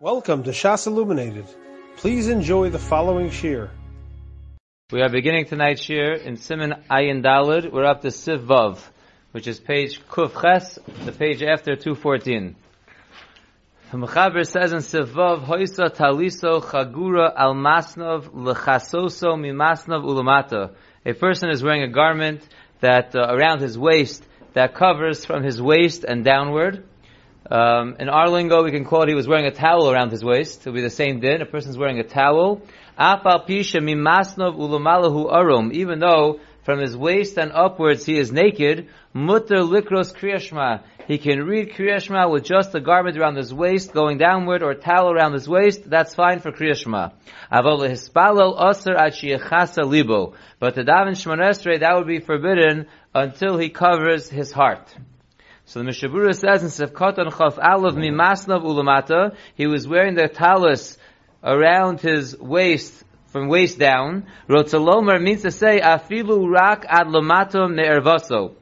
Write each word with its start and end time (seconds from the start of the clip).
Welcome 0.00 0.44
to 0.44 0.50
Shas 0.50 0.86
Illuminated. 0.86 1.46
Please 1.96 2.28
enjoy 2.28 2.70
the 2.70 2.78
following 2.78 3.30
shir. 3.30 3.68
We 4.92 5.02
are 5.02 5.08
beginning 5.08 5.46
tonight's 5.46 5.82
shir 5.82 6.12
in 6.12 6.36
Siman 6.36 6.86
Ayin 6.88 7.20
Dalid. 7.20 7.72
We're 7.72 7.84
up 7.84 8.02
to 8.02 8.08
Siv 8.08 8.46
Vav, 8.46 8.78
which 9.32 9.48
is 9.48 9.58
page 9.58 10.00
Kuf 10.06 10.40
Ches, 10.40 10.78
the 11.04 11.10
page 11.10 11.42
after 11.42 11.74
214. 11.74 12.54
The 13.90 13.96
Mechaber 13.96 14.46
says 14.46 14.72
in 14.72 14.78
Siv 14.78 15.06
Vav, 15.06 15.44
Hoisa 15.44 15.90
taliso 15.90 16.62
chagura 16.62 17.34
al 17.36 17.54
masnov 17.54 18.28
lechasoso 18.28 19.34
mimasnov 19.34 20.04
ulamata. 20.04 20.76
A 21.04 21.12
person 21.14 21.50
is 21.50 21.60
wearing 21.60 21.82
a 21.82 21.90
garment 21.90 22.48
that 22.78 23.16
uh, 23.16 23.26
around 23.34 23.62
his 23.62 23.76
waist 23.76 24.24
that 24.52 24.76
covers 24.76 25.24
from 25.24 25.42
his 25.42 25.60
waist 25.60 26.04
and 26.04 26.24
downward. 26.24 26.84
Um, 27.50 27.96
in 27.98 28.10
our 28.10 28.28
lingo, 28.28 28.62
we 28.62 28.70
can 28.70 28.84
quote 28.84 29.08
he 29.08 29.14
was 29.14 29.26
wearing 29.26 29.46
a 29.46 29.50
towel 29.50 29.90
around 29.90 30.10
his 30.10 30.22
waist. 30.22 30.60
It'll 30.60 30.74
be 30.74 30.82
the 30.82 30.90
same 30.90 31.20
din. 31.20 31.40
A 31.40 31.46
person's 31.46 31.78
wearing 31.78 31.98
a 31.98 32.04
towel. 32.04 32.60
Even 35.72 35.98
though 35.98 36.40
from 36.64 36.80
his 36.80 36.94
waist 36.94 37.38
and 37.38 37.52
upwards 37.52 38.04
he 38.04 38.18
is 38.18 38.30
naked, 38.30 38.88
mutter 39.14 39.60
likros 39.60 40.14
kriyashma. 40.14 40.82
He 41.06 41.16
can 41.16 41.44
read 41.44 41.70
kriyashma 41.70 42.30
with 42.30 42.44
just 42.44 42.74
a 42.74 42.80
garment 42.80 43.16
around 43.16 43.36
his 43.36 43.54
waist 43.54 43.94
going 43.94 44.18
downward 44.18 44.62
or 44.62 44.74
towel 44.74 45.10
around 45.10 45.32
his 45.32 45.48
waist. 45.48 45.88
That's 45.88 46.14
fine 46.14 46.40
for 46.40 46.52
kriyashma. 46.52 47.12
But 47.50 47.62
to 50.74 50.84
daven 50.84 51.16
shmonesre, 51.16 51.80
that 51.80 51.96
would 51.96 52.06
be 52.06 52.20
forbidden 52.20 52.88
until 53.14 53.56
he 53.56 53.70
covers 53.70 54.28
his 54.28 54.52
heart. 54.52 54.94
So 55.68 55.82
the 55.82 55.90
Mishabura 55.90 56.34
says 56.34 56.62
in 56.62 56.70
Sefkatan 56.70 57.28
Chaf 57.36 57.56
Alav 57.56 57.92
Mimasnav 57.92 58.64
Ulamata, 58.64 59.36
he 59.54 59.66
was 59.66 59.86
wearing 59.86 60.14
the 60.14 60.26
talus 60.26 60.96
around 61.44 62.00
his 62.00 62.34
waist, 62.38 63.04
from 63.26 63.48
waist 63.48 63.78
down. 63.78 64.24
Rotzalomer 64.48 65.22
means 65.22 65.42
to 65.42 65.50
say, 65.50 65.78
Afilu 65.80 66.50
Rak 66.50 66.86
Ad 66.88 67.08
Lamato 67.08 67.70
Me'ervaso. 67.70 68.54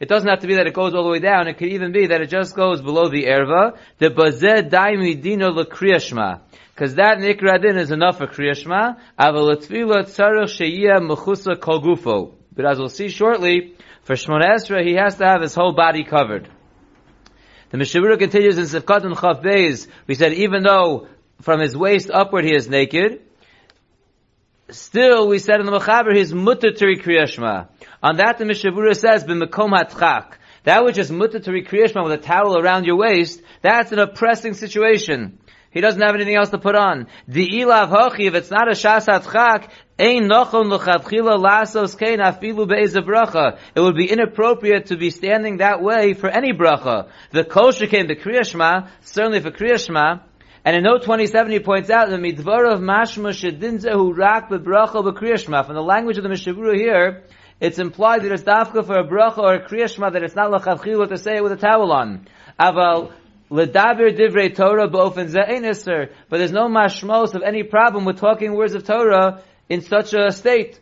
It 0.00 0.08
doesn't 0.08 0.28
have 0.28 0.40
to 0.40 0.48
be 0.48 0.56
that 0.56 0.66
it 0.66 0.74
goes 0.74 0.94
all 0.94 1.04
the 1.04 1.10
way 1.10 1.20
down. 1.20 1.46
It 1.46 1.58
could 1.58 1.68
even 1.68 1.92
be 1.92 2.08
that 2.08 2.20
it 2.20 2.28
just 2.28 2.56
goes 2.56 2.82
below 2.82 3.08
the 3.08 3.26
erva. 3.26 3.78
The 3.98 4.08
bazeh 4.08 4.68
daimi 4.68 5.22
dino 5.22 5.52
lekriyashma. 5.52 6.40
Because 6.74 6.96
that 6.96 7.18
nikradin 7.18 7.78
is 7.78 7.92
enough 7.92 8.18
for 8.18 8.26
kriyashma. 8.26 8.98
Aval 9.16 9.54
tefillah 9.64 10.06
tzarech 10.06 10.58
sheyiyah 10.58 11.08
mechusa 11.08 11.60
kol 11.60 12.34
But 12.52 12.64
as 12.66 12.80
we'll 12.80 12.88
see 12.88 13.10
shortly, 13.10 13.76
for 14.02 14.14
Shmona 14.14 14.50
Esra, 14.50 14.84
he 14.84 14.94
has 14.94 15.16
to 15.16 15.24
have 15.24 15.42
his 15.42 15.54
whole 15.54 15.72
body 15.72 16.04
covered. 16.04 16.48
The 17.70 17.78
Mishabura 17.78 18.18
continues 18.18 18.58
in 18.58 18.64
Sifkat 18.64 19.04
and 19.04 19.16
Chav 19.16 19.42
Beis, 19.42 19.86
we 20.06 20.14
said 20.14 20.34
even 20.34 20.62
though 20.62 21.08
from 21.40 21.60
his 21.60 21.76
waist 21.76 22.10
upward 22.12 22.44
he 22.44 22.54
is 22.54 22.68
naked, 22.68 23.22
still 24.68 25.28
we 25.28 25.38
said 25.38 25.60
in 25.60 25.66
the 25.66 25.72
Mechaber 25.72 26.14
he's 26.14 26.32
mutter 26.32 26.72
to. 26.72 27.68
On 28.02 28.16
that 28.16 28.38
the 28.38 28.44
Mishabura 28.44 28.94
says, 28.96 29.24
b'mekom 29.24 29.70
hatchak. 29.70 30.34
That 30.64 30.84
which 30.84 30.98
is 30.98 31.10
mutter 31.10 31.40
to 31.40 31.50
kriyashma 31.50 32.04
with 32.04 32.12
a 32.12 32.18
towel 32.18 32.58
around 32.58 32.84
your 32.84 32.96
waist, 32.96 33.42
that's 33.62 33.92
an 33.92 33.98
oppressing 33.98 34.54
situation. 34.54 35.38
He 35.72 35.80
doesn't 35.80 36.02
have 36.02 36.14
anything 36.14 36.36
else 36.36 36.50
to 36.50 36.58
put 36.58 36.76
on. 36.76 37.06
The 37.26 37.48
ilav 37.48 37.90
hochi, 37.90 38.26
if 38.26 38.34
it's 38.34 38.50
not 38.50 38.68
a 38.68 38.72
shasat 38.72 39.32
chak, 39.32 39.70
ein 39.98 40.28
nochon 40.28 40.68
l'chatchila 40.70 41.42
lasos 41.42 41.98
kein 41.98 42.18
afilu 42.18 42.66
bracha. 42.66 43.58
It 43.74 43.80
would 43.80 43.96
be 43.96 44.10
inappropriate 44.10 44.86
to 44.86 44.96
be 44.96 45.10
standing 45.10 45.56
that 45.56 45.82
way 45.82 46.12
for 46.12 46.28
any 46.28 46.52
bracha. 46.52 47.08
The 47.30 47.44
kosher 47.44 47.86
came 47.86 48.08
to 48.08 48.14
kriyashma, 48.14 48.88
certainly 49.00 49.40
for 49.40 49.50
kriyashma, 49.50 50.20
and 50.64 50.76
in 50.76 50.84
note 50.84 51.02
27 51.04 51.50
he 51.50 51.58
points 51.58 51.90
out 51.90 52.08
the 52.08 52.16
midvar 52.16 52.72
of 52.72 52.80
mashma 52.80 53.32
shedinzehu 53.32 54.16
rak 54.16 54.50
bebracha 54.50 55.02
bekriyashma. 55.02 55.66
From 55.66 55.74
the 55.74 55.82
language 55.82 56.18
of 56.18 56.22
the 56.22 56.28
Mishavuru 56.28 56.76
here, 56.76 57.24
it's 57.62 57.78
implied 57.78 58.22
that 58.24 58.32
it's 58.32 58.42
dafka 58.42 58.84
for 58.84 58.98
a 58.98 59.04
bracha 59.04 59.38
or 59.38 59.54
a 59.54 59.64
kriyashma 59.64 60.12
that 60.14 60.24
it's 60.24 60.34
not 60.34 60.50
l'chatchila 60.50 61.08
to 61.08 61.16
say 61.16 61.36
it 61.36 61.44
with 61.44 61.52
a 61.52 61.56
towel 61.56 61.92
on. 61.92 62.26
Aval, 62.58 63.12
Ledaber 63.52 64.10
divrei 64.18 64.52
Torah 64.52 64.88
b'ofen 64.88 65.28
ze'enisr. 65.28 66.12
But 66.28 66.38
there's 66.38 66.50
no 66.50 66.66
mashmos 66.66 67.36
of 67.36 67.42
any 67.44 67.62
problem 67.62 68.04
with 68.04 68.18
talking 68.18 68.56
words 68.56 68.74
of 68.74 68.84
Torah 68.84 69.42
in 69.68 69.80
such 69.80 70.12
a 70.12 70.32
state. 70.32 70.80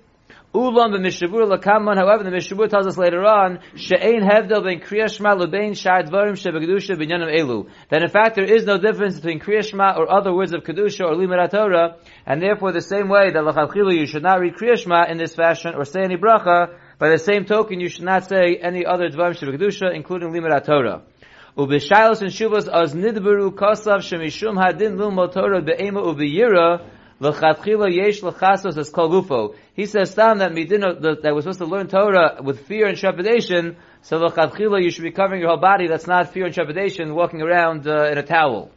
Ulam 0.52 0.92
b'mishavur 0.92 1.46
lakaman, 1.48 1.96
however, 1.96 2.24
the 2.24 2.30
Mishavur 2.30 2.68
tells 2.68 2.84
us 2.84 2.98
later 2.98 3.24
on, 3.24 3.60
she'ein 3.76 4.20
hevdel 4.20 4.64
ben 4.64 4.80
kriyashma 4.80 5.38
lebein 5.38 5.76
shar 5.76 6.02
dvarim 6.02 6.32
shebegdusha 6.32 6.96
binyanim 6.98 7.30
elu. 7.32 7.68
That 7.88 8.02
in 8.02 8.08
fact 8.08 8.34
there 8.34 8.52
is 8.52 8.64
no 8.64 8.76
difference 8.76 9.14
between 9.14 9.38
kriyashma 9.38 9.96
or 9.96 10.12
other 10.12 10.34
words 10.34 10.52
of 10.52 10.64
kedusha 10.64 11.04
or 11.04 11.14
limit 11.14 11.52
Torah, 11.52 11.98
and 12.26 12.42
therefore 12.42 12.72
the 12.72 12.80
same 12.80 13.08
way 13.08 13.30
that 13.30 13.44
lachalchilu 13.44 13.96
you 13.96 14.06
should 14.06 14.24
not 14.24 14.40
read 14.40 14.54
kriyashma 14.54 15.08
in 15.08 15.18
this 15.18 15.36
fashion 15.36 15.74
or 15.76 15.84
say 15.84 16.02
any 16.02 16.16
bracha, 16.16 16.74
by 16.98 17.10
the 17.10 17.18
same 17.18 17.44
token 17.44 17.78
you 17.78 17.88
should 17.88 18.04
not 18.04 18.28
say 18.28 18.56
any 18.56 18.84
other 18.84 19.08
dvarim 19.08 19.38
shebegdusha, 19.38 19.94
including 19.94 20.32
limit 20.32 20.64
Torah. 20.64 21.02
Ubishailos 21.56 22.22
and 22.22 22.30
Shuvas 22.30 22.68
as 22.68 22.92
nidberu 22.92 23.52
kosav 23.52 23.98
shemishum 23.98 24.56
hadin 24.60 24.98
lil 24.98 25.12
motora 25.12 25.64
be'ema 25.64 26.02
ubiyira 26.02 26.80
l'chatchila 27.20 27.88
yesh 27.94 28.22
l'chasos 28.22 28.76
as 28.76 28.90
kol 28.90 29.10
gufo. 29.10 29.54
He 29.74 29.86
says 29.86 30.14
that, 30.14 30.38
that 31.22 31.34
we're 31.34 31.40
supposed 31.42 31.58
to 31.58 31.66
learn 31.66 31.88
Torah 31.88 32.40
with 32.42 32.66
fear 32.66 32.86
and 32.86 32.96
trepidation. 32.96 33.76
So 34.02 34.16
l'chatchila 34.18 34.82
you 34.82 34.90
should 34.90 35.04
be 35.04 35.12
covering 35.12 35.40
your 35.40 35.50
whole 35.50 35.60
body. 35.60 35.86
That's 35.86 36.06
not 36.06 36.32
fear 36.32 36.46
and 36.46 36.54
trepidation, 36.54 37.14
walking 37.14 37.42
around 37.42 37.86
uh, 37.86 38.04
in 38.04 38.18
a 38.18 38.22
towel. 38.22 38.70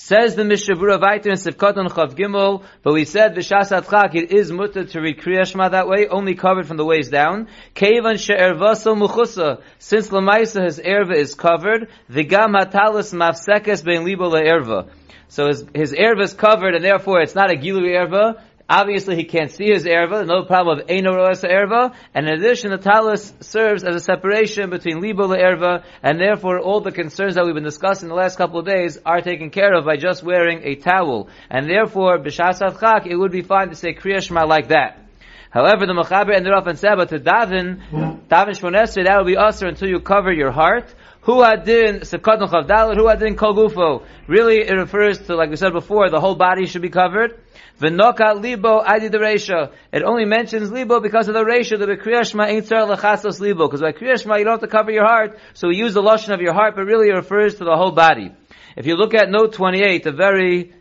Says 0.00 0.36
the 0.36 0.42
Mishabura 0.42 1.00
Vaiter 1.00 1.26
in 1.26 1.32
Sivkot 1.32 1.74
Chav 1.74 2.14
Gimel, 2.14 2.62
but 2.82 2.94
we 2.94 3.04
said 3.04 3.34
V'shas 3.34 3.76
Atchak, 3.76 4.14
it 4.14 4.30
is 4.30 4.50
mutter 4.50 4.84
to 4.84 5.00
read 5.00 5.18
Kriya 5.18 5.70
that 5.72 5.88
way, 5.88 6.06
only 6.06 6.36
covered 6.36 6.68
from 6.68 6.76
the 6.76 6.84
waist 6.84 7.10
down. 7.10 7.48
Kevan 7.74 8.16
she'ervaso 8.16 8.96
muchusa, 8.96 9.60
since 9.80 10.08
Lamaisa 10.08 10.64
his 10.64 10.78
erva 10.78 11.16
is 11.16 11.34
covered, 11.34 11.88
V'gam 12.08 12.54
hatalis 12.54 13.12
mafsekes 13.12 13.84
ben 13.84 14.04
libo 14.04 14.30
le'erva. 14.30 14.88
So 15.26 15.48
his, 15.48 15.66
his 15.74 15.92
erva 15.92 16.22
is 16.22 16.32
covered, 16.32 16.76
and 16.76 16.84
therefore 16.84 17.20
it's 17.20 17.34
not 17.34 17.50
a 17.50 17.56
gilu 17.56 17.82
erva, 17.82 18.40
Obviously, 18.70 19.16
he 19.16 19.24
can't 19.24 19.50
see 19.50 19.70
his 19.70 19.84
erva, 19.84 20.26
no 20.26 20.44
problem 20.44 20.80
of 20.80 20.86
Roesa 20.86 21.48
erva, 21.48 21.94
and 22.14 22.28
in 22.28 22.34
addition, 22.34 22.70
the 22.70 22.76
talus 22.76 23.32
serves 23.40 23.82
as 23.82 23.94
a 23.94 24.00
separation 24.00 24.68
between 24.68 25.00
Libo 25.00 25.28
erva, 25.28 25.84
and 26.02 26.20
therefore 26.20 26.60
all 26.60 26.82
the 26.82 26.92
concerns 26.92 27.36
that 27.36 27.46
we've 27.46 27.54
been 27.54 27.64
discussing 27.64 28.10
the 28.10 28.14
last 28.14 28.36
couple 28.36 28.60
of 28.60 28.66
days 28.66 28.98
are 29.06 29.22
taken 29.22 29.48
care 29.48 29.72
of 29.72 29.86
by 29.86 29.96
just 29.96 30.22
wearing 30.22 30.60
a 30.64 30.74
towel. 30.74 31.30
And 31.48 31.66
therefore, 31.66 32.18
B'shas 32.18 32.58
Chak, 32.78 33.06
it 33.06 33.16
would 33.16 33.32
be 33.32 33.40
fine 33.40 33.70
to 33.70 33.74
say 33.74 33.94
Kriya 33.94 34.46
like 34.46 34.68
that. 34.68 35.02
However, 35.50 35.86
the 35.86 35.94
Mechaber 35.94 36.34
ended 36.34 36.52
up 36.52 36.66
and 36.66 36.78
said, 36.78 36.96
but 36.96 37.08
to 37.08 37.18
daven, 37.18 37.80
daven 38.28 38.52
Shmonesri, 38.52 39.04
that 39.04 39.16
would 39.16 39.26
be 39.26 39.38
usher 39.38 39.66
until 39.66 39.88
you 39.88 40.00
cover 40.00 40.30
your 40.30 40.52
heart. 40.52 40.94
Who 41.28 41.44
adin 41.44 42.00
sekad 42.00 42.40
chavdalit? 42.40 42.96
Who 42.96 43.06
adin 43.06 43.36
kol 43.36 44.02
Really, 44.26 44.60
it 44.66 44.72
refers 44.72 45.18
to, 45.26 45.36
like 45.36 45.50
we 45.50 45.56
said 45.56 45.74
before, 45.74 46.08
the 46.08 46.20
whole 46.20 46.36
body 46.36 46.64
should 46.64 46.80
be 46.80 46.88
covered. 46.88 47.38
V'noka 47.78 48.40
libo 48.40 48.78
adi 48.78 49.08
the 49.08 49.18
resha. 49.18 49.70
It 49.92 50.02
only 50.04 50.24
mentions 50.24 50.72
libo 50.72 51.00
because 51.00 51.28
of 51.28 51.34
the 51.34 51.44
resha. 51.44 51.78
The 51.78 51.84
bekriyashma 51.84 52.48
ain't 52.48 52.64
tzar 52.64 52.88
lechasos 52.88 53.40
libo. 53.40 53.66
Because 53.66 53.82
by 53.82 53.92
kriyashma 53.92 54.38
you 54.38 54.44
don't 54.44 54.54
have 54.54 54.60
to 54.60 54.68
cover 54.68 54.90
your 54.90 55.04
heart, 55.04 55.38
so 55.52 55.68
we 55.68 55.76
use 55.76 55.92
the 55.92 56.00
lotion 56.00 56.32
of 56.32 56.40
your 56.40 56.54
heart, 56.54 56.74
but 56.74 56.86
really 56.86 57.10
it 57.10 57.12
refers 57.12 57.56
to 57.56 57.64
the 57.64 57.76
whole 57.76 57.92
body. 57.92 58.32
If 58.74 58.86
you 58.86 58.96
look 58.96 59.12
at 59.12 59.28
note 59.28 59.52
28, 59.52 60.06
a 60.06 60.12
very, 60.12 60.72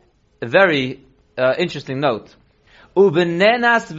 very 0.42 1.04
uh, 1.38 1.56
interesting 1.58 2.00
note. 2.00 2.34
Ubenenas. 2.96 3.92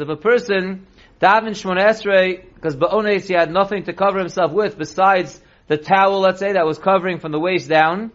If 0.00 0.08
a 0.08 0.16
person 0.16 0.86
daven 1.20 1.50
shmona 1.50 1.88
esrei 1.88 2.44
because 2.54 2.76
Ba'ones 2.76 3.26
he 3.26 3.34
had 3.34 3.50
nothing 3.50 3.84
to 3.84 3.92
cover 3.92 4.18
himself 4.18 4.52
with 4.52 4.76
besides 4.78 5.40
the 5.68 5.76
towel, 5.76 6.20
let's 6.20 6.38
say, 6.38 6.52
that 6.52 6.64
was 6.64 6.78
covering 6.78 7.18
from 7.18 7.32
the 7.32 7.40
waist 7.40 7.68
down. 7.68 8.12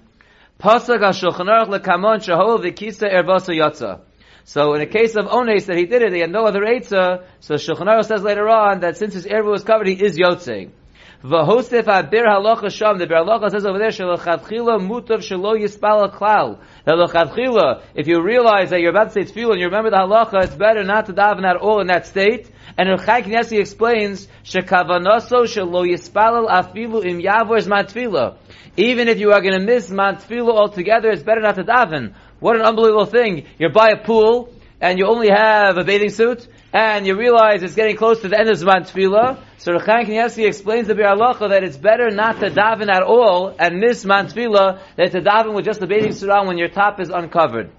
Pasag 0.59 0.99
HaShulchan 0.99 1.47
Aruch 1.47 1.79
lekamon 1.79 2.19
shahol. 2.21 4.01
So 4.43 4.73
in 4.73 4.79
the 4.79 4.85
case 4.85 5.15
of 5.15 5.25
Ones 5.25 5.65
that 5.65 5.77
he 5.77 5.85
did 5.85 6.01
it, 6.01 6.13
he 6.13 6.19
had 6.19 6.31
no 6.31 6.45
other 6.45 6.61
Eitzah, 6.61 7.25
so 7.39 7.55
Shulchan 7.55 7.87
Aruch 7.87 8.05
says 8.05 8.23
later 8.23 8.47
on 8.47 8.81
that 8.81 8.97
since 8.97 9.13
his 9.13 9.25
erva 9.25 9.51
was 9.51 9.63
covered, 9.63 9.87
he 9.87 9.93
is 9.93 10.17
yotzei. 10.17 10.71
V'hosef 11.23 11.83
abir 11.83 12.25
halacha 12.25 12.71
sham. 12.71 12.97
The 12.97 13.05
bir 13.05 13.17
halacha 13.17 13.51
says 13.51 13.63
over 13.63 13.77
there, 13.77 13.89
shalachatchila 13.89 14.81
mutav 14.81 15.19
shelo 15.19 15.55
yispal 15.55 16.11
klal. 16.11 16.57
That 16.85 16.95
lachatchila, 16.95 17.83
if 17.93 18.07
you 18.07 18.23
realize 18.23 18.71
that 18.71 18.81
you're 18.81 18.89
about 18.89 19.13
to 19.13 19.25
say 19.25 19.31
tefillah 19.31 19.51
and 19.51 19.59
you 19.59 19.67
remember 19.67 19.91
the 19.91 19.97
halacha, 19.97 20.45
it's 20.45 20.55
better 20.55 20.83
not 20.83 21.05
to 21.05 21.13
daven 21.13 21.45
at 21.45 21.57
all 21.57 21.79
in 21.79 21.87
that 21.87 22.07
state. 22.07 22.49
And 22.75 22.89
Rechaim 22.89 23.25
Kanievsky 23.25 23.59
explains, 23.59 24.27
shekavanoso 24.43 25.45
shelo 25.45 25.85
yispal 25.87 26.49
afilu 26.49 27.05
im 27.05 27.21
yavor 27.21 27.59
matfila. 27.67 28.37
Even 28.75 29.07
if 29.07 29.19
you 29.19 29.31
are 29.31 29.41
going 29.41 29.59
to 29.59 29.63
miss 29.63 29.91
matfila 29.91 30.49
altogether, 30.49 31.09
it's 31.09 31.21
better 31.21 31.41
not 31.41 31.55
to 31.55 31.63
daven. 31.63 32.15
What 32.39 32.55
an 32.55 32.63
unbelievable 32.63 33.05
thing. 33.05 33.45
You're 33.59 33.71
by 33.71 33.91
a 33.91 34.03
pool, 34.03 34.51
and 34.79 34.97
you 34.97 35.05
only 35.05 35.29
have 35.29 35.77
a 35.77 35.83
bathing 35.83 36.09
suit, 36.09 36.47
and 36.73 37.05
you 37.05 37.17
realize 37.17 37.63
it's 37.63 37.75
getting 37.75 37.97
close 37.97 38.21
to 38.21 38.29
the 38.29 38.39
end 38.39 38.49
of 38.49 38.57
Zman 38.57 38.89
Tefillah, 38.89 39.43
so 39.57 39.73
Rechaim 39.73 40.05
Kanievsky 40.05 40.47
explains 40.47 40.87
the 40.87 40.95
Bir 40.95 41.03
that 41.15 41.63
it's 41.63 41.77
better 41.77 42.09
not 42.09 42.39
to 42.39 42.49
daven 42.49 42.89
at 42.89 43.03
all 43.03 43.53
and 43.59 43.79
miss 43.79 44.05
Zman 44.05 44.31
Tefillah 44.31 44.81
than 44.95 45.11
to 45.11 45.21
daven 45.21 45.53
with 45.53 45.65
just 45.65 45.79
the 45.79 45.87
bathing 45.87 46.13
suit 46.13 46.29
when 46.45 46.57
your 46.57 46.69
top 46.69 46.99
is 47.01 47.09
uncovered. 47.09 47.71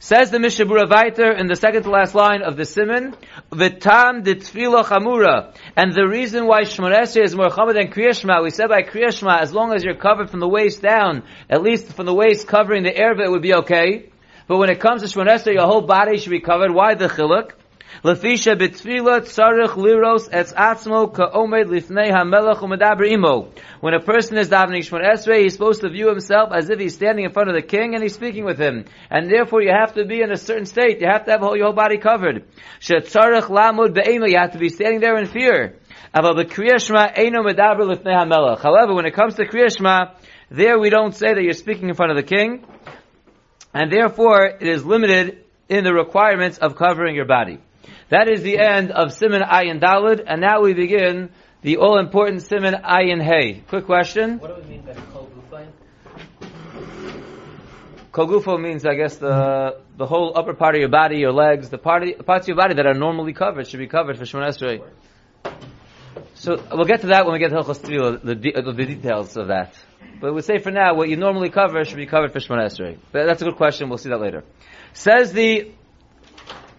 Says 0.00 0.30
the 0.30 0.38
Mishnah 0.38 0.66
Berurah 0.66 0.86
Viter 0.86 1.40
in 1.40 1.46
the 1.46 1.56
second 1.56 1.84
to 1.84 1.90
last 1.90 2.14
line 2.14 2.42
of 2.42 2.58
the 2.58 2.66
Simon, 2.66 3.16
V'tam 3.50 4.22
de 4.22 4.34
tefillah 4.34 4.84
chamura. 4.84 5.56
And 5.76 5.94
the 5.94 6.06
reason 6.06 6.46
why 6.46 6.64
Shmonesre 6.64 7.24
is 7.24 7.34
more 7.34 7.48
chamur 7.48 7.72
than 7.72 7.88
Kriyashma, 7.90 8.42
we 8.42 8.50
said 8.50 8.68
by 8.68 8.82
Kriyashma, 8.82 9.40
as 9.40 9.54
long 9.54 9.72
as 9.72 9.82
you're 9.82 9.94
covered 9.94 10.28
from 10.28 10.40
the 10.40 10.48
waist 10.48 10.82
down, 10.82 11.22
at 11.48 11.62
least 11.62 11.86
from 11.94 12.04
the 12.04 12.12
waist 12.12 12.46
covering 12.46 12.82
the 12.82 12.90
erva, 12.90 13.24
it 13.24 13.30
would 13.30 13.40
be 13.40 13.54
okay. 13.54 14.10
But 14.46 14.58
when 14.58 14.68
it 14.68 14.78
comes 14.78 15.00
to 15.00 15.08
Shmonesre, 15.08 15.54
your 15.54 15.66
whole 15.66 15.80
body 15.86 16.18
should 16.18 16.32
be 16.32 16.40
covered. 16.40 16.74
Why 16.74 16.94
the 16.96 17.08
chiluk? 17.08 17.52
Tzarich 18.04 19.76
liros 19.76 20.28
etz 20.30 20.52
atzmo 20.52 21.10
lifnei 21.14 22.10
u'medaber 22.12 23.06
imo. 23.10 23.48
When 23.80 23.94
a 23.94 24.00
person 24.00 24.36
is 24.36 24.48
davening 24.50 24.82
Shmon 24.82 25.04
Esrei, 25.04 25.42
he's 25.42 25.54
supposed 25.54 25.80
to 25.82 25.88
view 25.88 26.08
himself 26.08 26.50
as 26.52 26.68
if 26.70 26.78
he's 26.78 26.94
standing 26.94 27.24
in 27.24 27.32
front 27.32 27.48
of 27.48 27.54
the 27.54 27.62
king 27.62 27.94
and 27.94 28.02
he's 28.02 28.14
speaking 28.14 28.44
with 28.44 28.58
him. 28.58 28.84
And 29.10 29.30
therefore 29.30 29.62
you 29.62 29.70
have 29.70 29.94
to 29.94 30.04
be 30.04 30.20
in 30.20 30.30
a 30.30 30.36
certain 30.36 30.66
state. 30.66 31.00
You 31.00 31.06
have 31.10 31.24
to 31.24 31.30
have 31.30 31.40
your 31.40 31.64
whole 31.64 31.72
body 31.72 31.98
covered. 31.98 32.44
Shetzarich 32.80 33.48
lamud 33.48 33.94
be'emo. 33.94 34.28
You 34.28 34.38
have 34.38 34.52
to 34.52 34.58
be 34.58 34.68
standing 34.68 35.00
there 35.00 35.16
in 35.16 35.26
fear. 35.26 35.78
However, 36.12 36.44
when 38.94 39.06
it 39.06 39.14
comes 39.14 39.34
to 39.34 39.44
Kriyashma, 39.46 40.14
there 40.50 40.78
we 40.78 40.90
don't 40.90 41.14
say 41.14 41.34
that 41.34 41.42
you're 41.42 41.54
speaking 41.54 41.88
in 41.88 41.94
front 41.94 42.12
of 42.12 42.16
the 42.16 42.22
king, 42.22 42.64
and 43.72 43.90
therefore 43.90 44.44
it 44.44 44.68
is 44.68 44.84
limited 44.84 45.44
in 45.68 45.82
the 45.82 45.92
requirements 45.92 46.58
of 46.58 46.76
covering 46.76 47.16
your 47.16 47.24
body. 47.24 47.58
That 48.14 48.28
is 48.28 48.42
the 48.42 48.58
end 48.60 48.92
of 48.92 49.12
Simon 49.12 49.42
Ayin 49.42 49.80
Dalid, 49.80 50.22
and 50.24 50.40
now 50.40 50.60
we 50.62 50.72
begin 50.72 51.30
the 51.62 51.78
all-important 51.78 52.42
Simon 52.42 52.74
Ayin 52.74 53.20
Hey. 53.20 53.64
Quick 53.66 53.86
question. 53.86 54.38
What 54.38 54.54
do 54.54 54.62
we 54.62 54.68
mean 54.68 54.82
by 54.82 54.94
kol? 55.12 55.28
Kogufo 58.12 58.60
means, 58.60 58.86
I 58.86 58.94
guess, 58.94 59.16
the 59.16 59.80
the 59.96 60.06
whole 60.06 60.32
upper 60.36 60.54
part 60.54 60.76
of 60.76 60.80
your 60.80 60.90
body, 60.90 61.18
your 61.18 61.32
legs, 61.32 61.70
the 61.70 61.78
part 61.78 62.04
of, 62.04 62.24
parts 62.24 62.44
of 62.44 62.48
your 62.50 62.56
body 62.56 62.74
that 62.74 62.86
are 62.86 62.94
normally 62.94 63.32
covered 63.32 63.66
should 63.66 63.80
be 63.80 63.88
covered 63.88 64.16
for 64.16 64.22
Shemon 64.22 64.46
Esrei. 64.46 64.84
So 66.34 66.62
we'll 66.70 66.84
get 66.84 67.00
to 67.00 67.08
that 67.08 67.24
when 67.24 67.32
we 67.32 67.40
get 67.40 67.48
to 67.48 67.56
Hilchos 67.56 67.82
the, 68.22 68.36
de- 68.36 68.62
the 68.62 68.72
details 68.72 69.36
of 69.36 69.48
that. 69.48 69.74
But 70.20 70.32
we'll 70.32 70.42
say 70.42 70.58
for 70.60 70.70
now, 70.70 70.94
what 70.94 71.08
you 71.08 71.16
normally 71.16 71.50
cover 71.50 71.84
should 71.84 71.96
be 71.96 72.06
covered 72.06 72.32
for 72.32 72.38
Shemon 72.38 72.64
Esrei. 72.64 72.96
That's 73.10 73.42
a 73.42 73.44
good 73.44 73.56
question. 73.56 73.88
We'll 73.88 73.98
see 73.98 74.10
that 74.10 74.20
later. 74.20 74.44
Says 74.92 75.32
the 75.32 75.72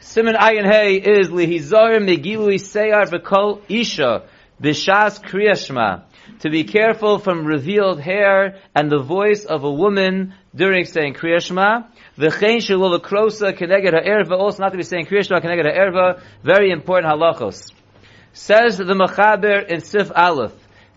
Simon 0.07 0.35
Ayin 0.35 0.71
Hey 0.71 0.97
is 0.97 1.29
lihizar 1.29 1.97
megilui 1.99 2.59
seyar 2.59 3.07
v'kol 3.07 3.63
isha 3.67 4.21
b'shas 4.61 5.19
kriyashma. 5.19 6.03
To 6.41 6.51
be 6.51 6.63
careful 6.63 7.17
from 7.17 7.43
revealed 7.43 7.99
hair 7.99 8.59
and 8.75 8.91
the 8.91 9.01
voice 9.01 9.45
of 9.45 9.63
a 9.63 9.71
woman 9.71 10.35
during 10.55 10.85
saying 10.85 11.15
kriyashma. 11.15 11.87
V'chein 12.19 12.57
shalol 12.57 12.99
krosa 12.99 13.57
keneged 13.57 13.93
ha'erva. 13.93 14.37
Also 14.37 14.61
not 14.61 14.73
to 14.73 14.77
be 14.77 14.83
saying 14.83 15.07
kriyashma 15.07 15.41
keneged 15.43 15.65
ha'erva. 15.65 16.21
Very 16.43 16.69
important 16.69 17.11
halachos. 17.11 17.73
Says 18.31 18.77
the 18.77 18.83
Mechaber 18.83 19.67
in 19.67 19.81
Sif 19.81 20.11
Aleph. 20.15 20.53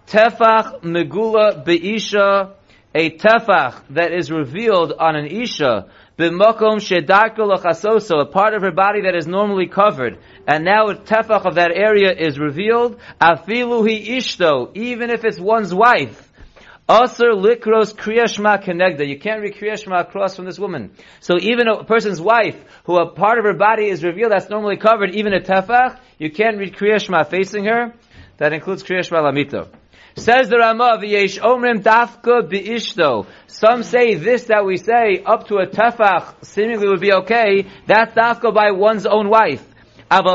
Tefach 0.07 0.83
megula 0.83 1.65
be'isha. 1.65 2.53
A 2.95 3.11
tefach 3.11 3.83
that 3.91 4.13
is 4.13 4.31
revealed 4.31 4.93
on 4.99 5.15
an 5.15 5.27
isha 5.27 5.89
b'makom 6.19 6.79
shedarko 6.79 7.57
lachasoso, 7.57 8.21
a 8.21 8.27
part 8.27 8.55
of 8.55 8.63
her 8.63 8.73
body 8.73 9.03
that 9.03 9.15
is 9.15 9.27
normally 9.27 9.67
covered, 9.67 10.19
and 10.47 10.65
now 10.65 10.89
a 10.89 10.97
tefach 10.97 11.47
of 11.47 11.55
that 11.55 11.71
area 11.73 12.13
is 12.13 12.39
revealed. 12.39 12.99
Afilu 13.21 13.89
hi 13.89 14.17
ishto, 14.17 14.77
even 14.77 15.11
if 15.11 15.25
it's 15.25 15.39
one's 15.39 15.73
wife. 15.73 16.25
Aser 16.91 17.33
likros 17.33 17.95
kriyashma 17.95 18.65
kenegda. 18.65 19.07
You 19.07 19.19
can't 19.19 19.43
read 19.43 19.55
kriyashma 19.57 20.01
across 20.01 20.37
from 20.37 20.47
this 20.47 20.59
woman. 20.59 20.91
So 21.21 21.35
even 21.39 21.69
a 21.69 21.85
person's 21.85 22.21
wife, 22.21 22.57
who 22.85 22.97
a 22.97 23.11
part 23.11 23.39
of 23.39 23.45
her 23.45 23.53
body 23.53 23.89
is 23.89 24.03
revealed 24.03 24.33
that's 24.33 24.49
normally 24.49 24.79
covered, 24.79 25.15
even 25.15 25.35
a 25.35 25.41
tefach, 25.41 25.99
you 26.19 26.31
can't 26.31 26.57
read 26.57 26.75
kriyashma 26.75 27.29
facing 27.29 27.67
her. 27.67 27.93
That 28.39 28.55
includes 28.55 28.83
kriyashma 28.83 29.19
lamito. 29.21 29.69
Says 30.19 30.49
the 30.49 30.59
Ramah, 30.59 30.99
V'yesh 31.01 31.39
omrim 31.39 31.81
dafka 31.81 32.43
bi'ishto. 32.51 33.27
Some 33.47 33.85
say 33.85 34.17
this 34.17 34.45
that 34.45 34.65
we 34.65 34.77
say 34.77 35.23
up 35.25 35.47
to 35.47 35.59
a 35.59 35.67
tefach 35.69 36.45
seemingly 36.45 36.89
would 36.89 37.01
be 37.01 37.13
okay. 37.13 37.67
That's 37.87 38.15
dafka 38.15 38.53
by 38.53 38.73
one's 38.73 39.07
own 39.07 39.29
wife. 39.29 39.65
But 40.11 40.27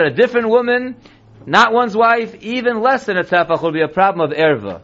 a 0.00 0.10
different 0.14 0.48
woman, 0.48 0.96
not 1.46 1.72
one's 1.72 1.96
wife, 1.96 2.34
even 2.42 2.80
less 2.80 3.06
than 3.06 3.16
a 3.16 3.24
tefach 3.24 3.62
will 3.62 3.72
be 3.72 3.82
a 3.82 3.88
problem 3.88 4.30
of 4.30 4.36
erva. 4.36 4.82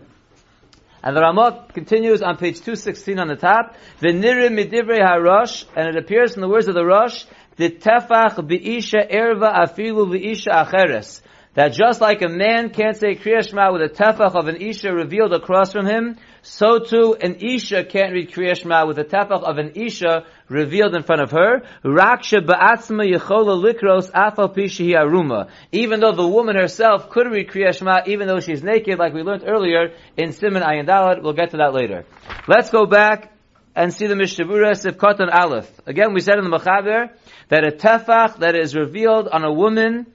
And 1.02 1.16
the 1.16 1.20
Ramah 1.20 1.66
continues 1.72 2.22
on 2.22 2.37
page 2.37 2.56
216 2.56 3.20
on 3.20 3.28
the 3.28 3.37
top, 3.37 3.76
V'nirim 4.00 4.58
midivrei 4.58 4.99
harosh, 4.99 5.64
and 5.76 5.88
it 5.88 5.96
appears 5.96 6.34
in 6.34 6.40
the 6.40 6.49
words 6.49 6.66
of 6.66 6.75
the 6.75 6.84
Rosh, 6.84 7.25
tefach 7.58 8.37
bi'isha 8.37 9.10
erva 9.10 9.52
afilu 9.64 10.06
bi'isha 10.06 10.64
acheres. 10.64 11.20
That 11.55 11.72
just 11.72 12.00
like 12.00 12.22
a 12.22 12.28
man 12.28 12.70
can't 12.70 12.96
say 12.96 13.16
Kriya 13.16 13.49
Shema 13.49 13.72
with 13.72 13.82
a 13.82 13.88
tefach 13.88 14.37
of 14.37 14.46
an 14.46 14.62
isha 14.62 14.93
revealed 14.93 15.32
across 15.32 15.72
from 15.72 15.87
him, 15.87 16.16
so 16.43 16.78
too 16.78 17.16
an 17.20 17.37
isha 17.40 17.82
can't 17.84 18.12
read 18.12 18.31
Kriya 18.31 18.56
Shema 18.56 18.87
with 18.87 18.99
a 18.99 19.05
tefach 19.05 19.43
of 19.43 19.58
an 19.58 19.72
isha 19.75 20.25
revealed 20.49 20.94
in 20.94 21.02
front 21.02 21.20
of 21.20 21.32
her. 21.32 21.62
Raksha 21.84 22.46
ba'atzma 22.46 23.12
yechola 23.12 23.60
likros 23.60 24.08
afal 24.12 24.55
pishihi 24.55 24.94
aruma. 24.94 25.49
Even 25.72 25.99
though 25.99 26.12
the 26.12 26.28
woman 26.28 26.55
herself 26.55 27.10
could 27.10 27.26
read 27.26 27.49
Kriya 27.49 27.76
Shema, 27.76 28.02
even 28.06 28.28
though 28.28 28.38
she's 28.38 28.62
naked, 28.62 29.00
like 29.00 29.12
we 29.12 29.22
learned 29.22 29.43
earlier 29.44 29.94
in 30.16 30.31
Simon 30.31 30.62
Ayin 30.62 30.87
Dalet, 30.87 31.22
we'll 31.25 31.32
get 31.32 31.50
to 31.50 31.56
that 31.56 31.75
later. 31.75 32.05
Let's 32.46 32.70
go 32.70 32.87
back 32.87 33.32
and 33.79 33.95
see 33.95 34.09
the 34.09 34.17
Mishnah 34.17 34.45
Berurah 34.45 34.73
Sivkot 34.73 35.21
and 35.21 35.31
Aleph. 35.31 35.71
Again, 35.87 36.13
we 36.13 36.21
said 36.21 36.37
in 36.37 36.51
the 36.51 36.51
Mechaber 36.51 37.11
that 37.49 37.65
a 37.65 37.71
tefach 37.71 38.39
that 38.39 38.57
is 38.57 38.75
revealed 38.75 39.29
on 39.29 39.45
a 39.45 39.53
woman 39.53 40.13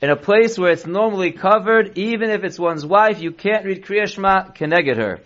in 0.00 0.08
a 0.08 0.16
place 0.16 0.58
where 0.58 0.72
it's 0.72 0.86
normally 0.86 1.32
covered, 1.32 1.98
even 1.98 2.30
if 2.30 2.42
it's 2.42 2.58
one's 2.58 2.86
wife, 2.86 3.20
you 3.20 3.30
can't 3.30 3.66
read 3.66 3.84
Kriya 3.84 4.08
Shema 4.08 4.52
keneged 4.52 4.96
her. 4.96 5.18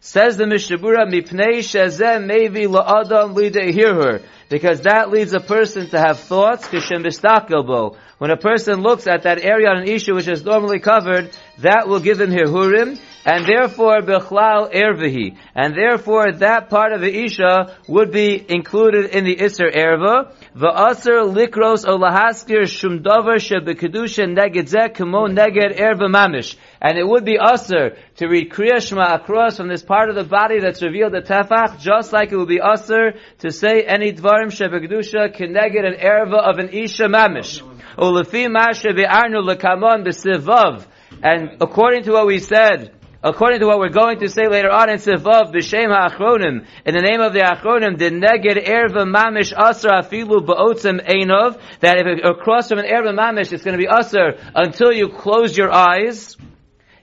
Says 0.00 0.38
the 0.38 0.46
Mishnah 0.46 0.78
Berurah, 0.78 1.06
mipnei 1.06 1.58
shezeh 1.58 2.24
mevi 2.24 2.66
la'adam 2.66 3.34
lidei 3.34 3.74
Hear 3.74 3.92
her. 3.92 4.20
because 4.48 4.80
that 4.80 5.10
leads 5.10 5.34
a 5.34 5.40
person 5.40 5.90
to 5.90 5.98
have 5.98 6.20
thoughts, 6.20 6.66
kishem 6.68 7.04
bistakelbo. 7.04 7.98
When 8.16 8.30
a 8.30 8.38
person 8.38 8.80
looks 8.80 9.06
at 9.06 9.24
that 9.24 9.44
area 9.44 9.68
on 9.68 9.82
an 9.82 9.88
issue 9.88 10.14
which 10.14 10.28
is 10.28 10.42
normally 10.44 10.78
covered, 10.78 11.36
that 11.58 11.88
will 11.88 12.00
give 12.00 12.22
him 12.22 12.30
hirhurim, 12.30 12.98
and 13.24 13.46
therefore 13.46 14.00
bechlal 14.02 14.72
ervahi, 14.72 15.36
and 15.54 15.74
therefore 15.74 16.32
that 16.32 16.68
part 16.68 16.92
of 16.92 17.00
the 17.00 17.24
isha 17.24 17.74
would 17.88 18.10
be 18.10 18.44
included 18.48 19.10
in 19.16 19.24
the 19.24 19.42
iser 19.42 19.70
erva. 19.70 20.34
Va'aser 20.54 21.32
likros 21.32 21.88
o 21.88 21.98
lahaskir 21.98 22.66
shum 22.68 23.02
davar 23.02 23.36
shebekedusha 23.36 24.26
neged 24.28 24.68
zeh 24.68 24.94
kamo 24.94 25.26
neged 25.28 25.78
erva 25.78 26.08
mamish. 26.08 26.56
And 26.82 26.98
it 26.98 27.06
would 27.06 27.24
be 27.24 27.38
aser 27.40 27.96
to 28.16 28.26
read 28.26 28.50
Kriya 28.50 28.86
Shema 28.86 29.14
across 29.14 29.56
from 29.56 29.68
this 29.68 29.82
part 29.82 30.10
of 30.10 30.16
the 30.16 30.24
body 30.24 30.60
that's 30.60 30.82
revealed 30.82 31.14
at 31.14 31.24
Tefach, 31.24 31.80
just 31.80 32.12
like 32.12 32.30
it 32.30 32.36
would 32.36 32.48
be 32.48 32.60
aser 32.60 33.14
to 33.38 33.50
say 33.50 33.82
any 33.82 34.12
dvarim 34.12 34.52
shebekedusha 34.52 35.34
keneged 35.34 35.86
an 35.86 35.94
erva 35.98 36.38
of 36.38 36.58
an 36.58 36.68
isha 36.68 37.04
mamish. 37.04 37.62
Ulefi 37.96 38.48
mashe 38.48 38.94
be'arnu 38.94 39.42
lekamon 39.48 40.04
b'sivav. 40.04 40.86
And 41.22 41.62
according 41.62 42.02
to 42.04 42.12
what 42.12 42.26
we 42.26 42.38
said, 42.40 42.92
according 43.24 43.58
to 43.60 43.66
what 43.66 43.78
we're 43.78 43.88
going 43.88 44.20
to 44.20 44.28
say 44.28 44.48
later 44.48 44.70
on 44.70 44.90
in 44.90 44.98
B'Shem 44.98 45.88
HaAchronim, 45.88 46.66
in 46.84 46.94
the 46.94 47.00
name 47.00 47.20
of 47.20 47.32
the 47.32 47.40
Achronim, 47.40 47.98
the 47.98 48.10
Neged 48.10 48.62
Erva 48.66 49.04
Mamish 49.04 49.54
Asr 49.54 50.02
Afilu 50.02 50.44
Ba'otzim 50.44 51.00
Einov, 51.04 51.58
that 51.80 51.96
if 51.96 52.06
it, 52.06 52.24
across 52.24 52.68
from 52.68 52.80
an 52.80 52.84
Erva 52.84 53.18
Mamish, 53.18 53.52
it's 53.52 53.64
going 53.64 53.78
to 53.78 53.82
be 53.82 53.88
Asr 53.88 54.38
until 54.54 54.92
you 54.92 55.08
close 55.08 55.56
your 55.56 55.72
eyes, 55.72 56.36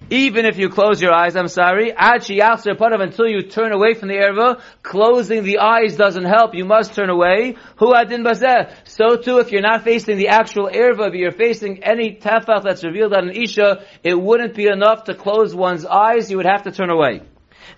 even 0.10 0.46
if 0.46 0.58
you 0.58 0.70
close 0.70 1.02
your 1.02 1.14
eyes, 1.14 1.36
I'm 1.38 1.48
sorry, 1.48 1.94
until 1.96 3.28
you 3.28 3.44
turn 3.44 3.72
away 3.72 3.94
from 3.94 4.10
the 4.10 4.16
erva, 4.16 4.60
closing 4.84 5.44
the 5.44 5.60
eyes 5.60 5.96
doesn't 5.96 6.26
help, 6.26 6.54
you 6.54 6.66
must 6.66 6.94
turn 6.96 7.10
away. 7.10 7.56
Hu 7.78 7.94
adin 7.94 8.24
bazeh. 8.24 8.74
So 8.84 9.16
too, 9.16 9.38
if 9.40 9.54
you're 9.54 9.62
not 9.62 9.84
facing 9.84 10.18
the 10.18 10.28
actual 10.28 10.68
erva, 10.70 11.12
but 11.12 11.16
you're 11.16 11.32
facing 11.32 11.84
any 11.84 12.16
tefach 12.16 12.64
that's 12.64 12.84
revealed 12.84 13.14
on 13.14 13.30
an 13.30 13.36
isha, 13.36 13.86
it 14.04 14.20
wouldn't 14.20 14.54
be 14.54 14.68
enough 14.68 15.06
to 15.06 15.14
close 15.16 15.56
one's 15.56 15.86
eyes, 15.86 16.30
you 16.30 16.36
would 16.38 16.46
have 16.46 16.64
to 16.64 16.72
turn 16.72 16.90
away. 16.90 17.22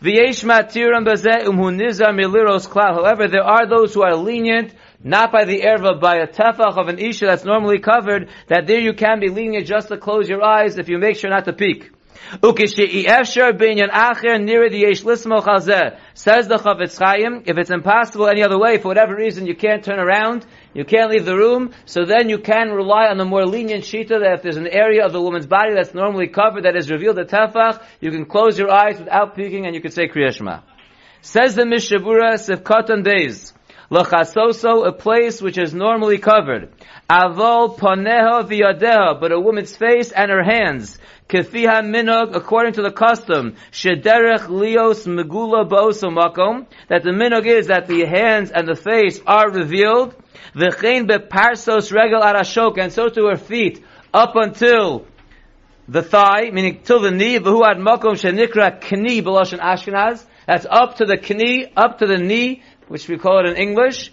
However, 0.01 0.27
there 3.27 3.43
are 3.43 3.67
those 3.67 3.93
who 3.93 4.01
are 4.01 4.15
lenient, 4.15 4.73
not 5.03 5.31
by 5.31 5.45
the 5.45 5.61
erva, 5.61 5.99
by 5.99 6.15
a 6.15 6.27
tefach 6.27 6.77
of 6.77 6.87
an 6.87 6.97
isha 6.97 7.25
that's 7.27 7.45
normally 7.45 7.77
covered, 7.79 8.29
that 8.47 8.65
there 8.65 8.79
you 8.79 8.93
can 8.93 9.19
be 9.19 9.29
lenient 9.29 9.67
just 9.67 9.89
to 9.89 9.97
close 9.97 10.27
your 10.27 10.41
eyes 10.43 10.79
if 10.79 10.89
you 10.89 10.97
make 10.97 11.17
sure 11.17 11.29
not 11.29 11.45
to 11.45 11.53
peek. 11.53 11.91
Says 16.15 16.47
the 16.47 16.57
Chafetz 16.57 16.97
Chaim, 16.99 17.43
if 17.45 17.57
it's 17.57 17.69
impossible 17.69 18.27
any 18.27 18.43
other 18.43 18.57
way, 18.57 18.77
for 18.77 18.87
whatever 18.87 19.15
reason 19.15 19.45
you 19.45 19.55
can't 19.55 19.83
turn 19.83 19.99
around, 19.99 20.45
you 20.73 20.85
can't 20.85 21.11
leave 21.11 21.25
the 21.25 21.35
room, 21.35 21.71
so 21.85 22.05
then 22.05 22.29
you 22.29 22.39
can 22.39 22.71
rely 22.71 23.07
on 23.07 23.17
the 23.17 23.25
more 23.25 23.45
lenient 23.45 23.83
shita 23.83 24.19
that 24.19 24.33
if 24.35 24.41
there's 24.41 24.57
an 24.57 24.67
area 24.67 25.05
of 25.05 25.11
the 25.11 25.21
woman's 25.21 25.45
body 25.47 25.73
that's 25.73 25.93
normally 25.93 26.27
covered, 26.27 26.63
that 26.63 26.75
is 26.75 26.89
revealed 26.89 27.19
at 27.19 27.29
tefach, 27.29 27.83
you 27.99 28.11
can 28.11 28.25
close 28.25 28.57
your 28.57 28.71
eyes 28.71 28.97
without 28.99 29.35
peeking 29.35 29.65
and 29.65 29.75
you 29.75 29.81
can 29.81 29.91
say 29.91 30.07
Kriyashma. 30.07 30.63
Says 31.21 31.55
the 31.55 31.63
Mishabura 31.63 32.33
Sefkatan 32.35 33.03
Days. 33.03 33.53
Lachasoso, 33.91 34.87
a 34.87 34.91
place 34.91 35.41
which 35.41 35.57
is 35.57 35.73
normally 35.73 36.17
covered. 36.17 36.71
Avol 37.09 37.77
paneha 37.77 38.43
viyadeha, 38.43 39.19
but 39.19 39.31
a 39.31 39.39
woman's 39.39 39.75
face 39.75 40.11
and 40.11 40.31
her 40.31 40.43
hands. 40.43 40.97
Kefiha 41.29 41.81
minog, 41.83 42.35
according 42.35 42.73
to 42.73 42.81
the 42.81 42.91
custom, 42.91 43.55
shederech 43.71 44.47
lios 44.47 45.07
megula 45.07 45.67
ba'osomakom, 45.67 46.67
that 46.89 47.03
the 47.03 47.11
minog 47.11 47.45
is 47.45 47.67
that 47.67 47.87
the 47.87 48.05
hands 48.05 48.51
and 48.51 48.67
the 48.67 48.75
face 48.75 49.19
are 49.25 49.49
revealed. 49.49 50.15
V'chein 50.55 51.07
beparsos 51.07 51.91
regel 51.91 52.21
arashok, 52.21 52.77
and 52.77 52.91
so 52.91 53.09
to 53.09 53.27
her 53.27 53.37
feet, 53.37 53.83
up 54.13 54.35
until 54.35 55.07
the 55.87 56.03
thigh, 56.03 56.49
meaning 56.51 56.81
till 56.83 56.99
the 56.99 57.11
knee, 57.11 57.39
v'hu 57.39 57.63
ad 57.65 57.77
makom 57.77 58.15
shenikra 58.15 58.81
kni 58.81 59.23
b'loshen 59.23 59.59
Ashkenaz, 59.59 60.25
that's 60.45 60.65
up 60.69 60.97
to 60.97 61.05
the 61.05 61.15
knee, 61.15 61.71
up 61.75 61.99
to 61.99 62.05
the 62.05 62.17
knee, 62.17 62.63
which 62.87 63.07
we 63.07 63.17
call 63.17 63.39
it 63.39 63.49
in 63.49 63.55
English. 63.55 64.11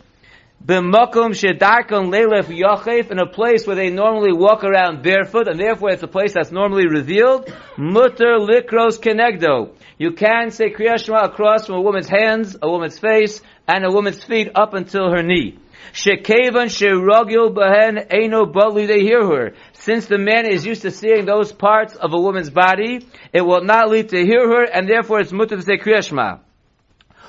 B'makom 0.63 1.33
shedarkon 1.33 2.13
leilef 2.13 2.55
yachef, 2.55 3.11
in 3.11 3.19
a 3.19 3.25
place 3.27 3.67
where 3.67 3.77
they 3.77 3.89
normally 3.89 4.35
walk 4.35 4.63
around 4.63 5.03
barefoot, 5.03 5.49
and 5.49 5.59
therefore 5.59 5.89
it's 5.89 6.03
a 6.03 6.07
place 6.07 6.35
that's 6.35 6.53
normally 6.53 6.87
revealed. 6.87 7.51
Mutter 7.79 8.37
likros 8.39 9.01
kenegdo. 9.01 9.73
You 9.97 10.13
can 10.13 10.51
say 10.51 10.71
Kriya 10.71 11.03
Shema 11.03 11.21
across 11.21 11.65
from 11.65 11.77
a 11.77 11.81
woman's 11.81 12.09
hands, 12.09 12.59
a 12.61 12.71
woman's 12.71 12.99
face, 12.99 13.41
and 13.67 13.87
a 13.87 13.91
woman's 13.91 14.23
feet 14.23 14.51
up 14.55 14.75
until 14.75 15.11
her 15.11 15.23
knee. 15.23 15.59
Shekevan 15.95 16.69
sheragil 16.69 17.55
behen 17.55 18.07
eno 18.11 18.45
butli, 18.45 18.87
they 18.87 19.01
hear 19.01 19.27
her. 19.27 19.55
Since 19.73 20.09
the 20.09 20.19
man 20.19 20.45
is 20.45 20.67
used 20.67 20.83
to 20.83 20.91
seeing 20.91 21.25
those 21.25 21.53
parts 21.53 21.95
of 21.95 22.13
a 22.13 22.21
woman's 22.21 22.51
body, 22.51 23.07
it 23.33 23.41
will 23.41 23.65
not 23.65 23.89
lead 23.89 24.11
to 24.11 24.19
hear 24.19 24.47
her, 24.47 24.65
and 24.65 24.87
therefore 24.87 25.21
it's 25.21 25.33
mutter 25.33 25.57
to 25.57 25.63
say 25.63 25.79
Kriya 25.79 26.07
Shema. 26.07 26.37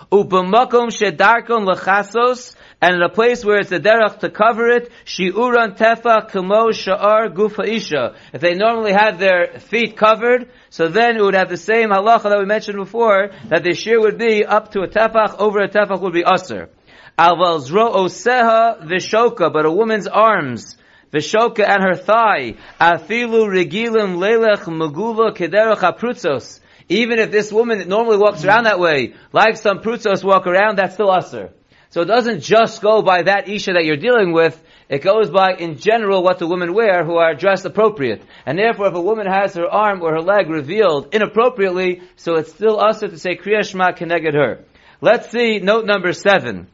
Upamakom 0.10 0.90
shedarkon 0.90 1.68
lechasos, 1.68 2.56
and 2.82 2.96
in 2.96 3.02
a 3.02 3.10
place 3.10 3.46
where 3.46 3.60
it's 3.60 3.72
a 3.72 3.80
derech 3.80 4.20
to 4.20 4.30
cover 4.30 4.68
it, 4.68 4.92
shi'uran 5.06 5.78
tefa 5.78 6.30
kamo 6.30 6.72
sha'ar 6.72 7.30
gufa 7.34 7.68
isha. 7.68 8.16
If 8.34 8.42
they 8.42 8.56
normally 8.56 8.94
have 8.94 9.20
their 9.20 9.60
feet 9.60 9.96
covered, 9.96 10.50
so 10.70 10.88
then 10.88 11.18
it 11.18 11.22
would 11.22 11.36
have 11.36 11.50
the 11.50 11.58
same 11.58 11.90
halacha 11.90 12.24
that 12.24 12.40
we 12.40 12.46
mentioned 12.46 12.78
before, 12.78 13.32
that 13.50 13.64
the 13.64 13.76
shear 13.76 14.00
would 14.00 14.18
be 14.18 14.46
up 14.46 14.72
to 14.72 14.82
a 14.82 14.88
tefach, 14.88 15.38
over 15.38 15.60
a 15.60 15.70
tefach 15.70 16.02
would 16.02 16.14
be 16.14 16.24
usr. 16.24 16.70
Alval 17.20 17.60
zro 17.60 17.92
oseha 17.94 18.82
vishoka, 18.84 19.54
but 19.54 19.66
a 19.66 19.72
woman's 19.72 20.08
arms, 20.08 20.76
vishoka 21.14 21.68
and 21.68 21.84
her 21.84 21.96
thigh, 21.96 22.56
afilu 22.80 23.46
regilim 23.48 24.18
lelech 24.18 24.64
magula 24.64 25.36
kederach 25.36 25.82
aprutzos. 25.82 26.61
Even 26.92 27.20
if 27.20 27.32
this 27.32 27.54
woman 27.54 27.78
that 27.78 27.88
normally 27.88 28.18
walks 28.18 28.44
around 28.44 28.66
that 28.66 28.78
way, 28.78 29.14
like 29.32 29.56
some 29.56 29.80
prutzos 29.80 30.26
walk 30.26 30.46
around, 30.46 30.78
that's 30.78 30.96
still 30.96 31.08
usr. 31.08 31.52
So 31.90 32.02
it 32.02 32.06
doesn't 32.06 32.42
just 32.42 32.82
go 32.82 33.02
by 33.02 33.24
that 33.24 33.48
isha 33.48 33.74
that 33.74 33.86
you're 33.86 33.96
dealing 33.96 34.34
with, 34.34 34.62
it 34.90 35.02
goes 35.02 35.30
by 35.30 35.54
in 35.54 35.78
general 35.78 36.22
what 36.22 36.40
the 36.40 36.48
women 36.48 36.74
wear 36.74 37.06
who 37.06 37.16
are 37.16 37.34
dressed 37.34 37.64
appropriate. 37.64 38.22
And 38.46 38.60
therefore 38.60 38.88
if 38.88 38.94
a 38.94 39.02
woman 39.02 39.26
has 39.26 39.54
her 39.56 39.68
arm 39.68 40.02
or 40.02 40.12
her 40.12 40.22
leg 40.22 40.50
revealed 40.50 41.16
inappropriately, 41.16 42.02
so 42.18 42.36
it's 42.36 42.52
still 42.52 42.78
usr 42.78 43.10
to 43.10 43.18
say 43.18 43.38
Kriya 43.38 43.66
Shema 43.66 43.94
keneged 43.94 44.34
her. 44.34 44.66
Let's 45.00 45.32
see 45.32 45.60
note 45.60 45.86
number 45.86 46.12
seven. 46.12 46.68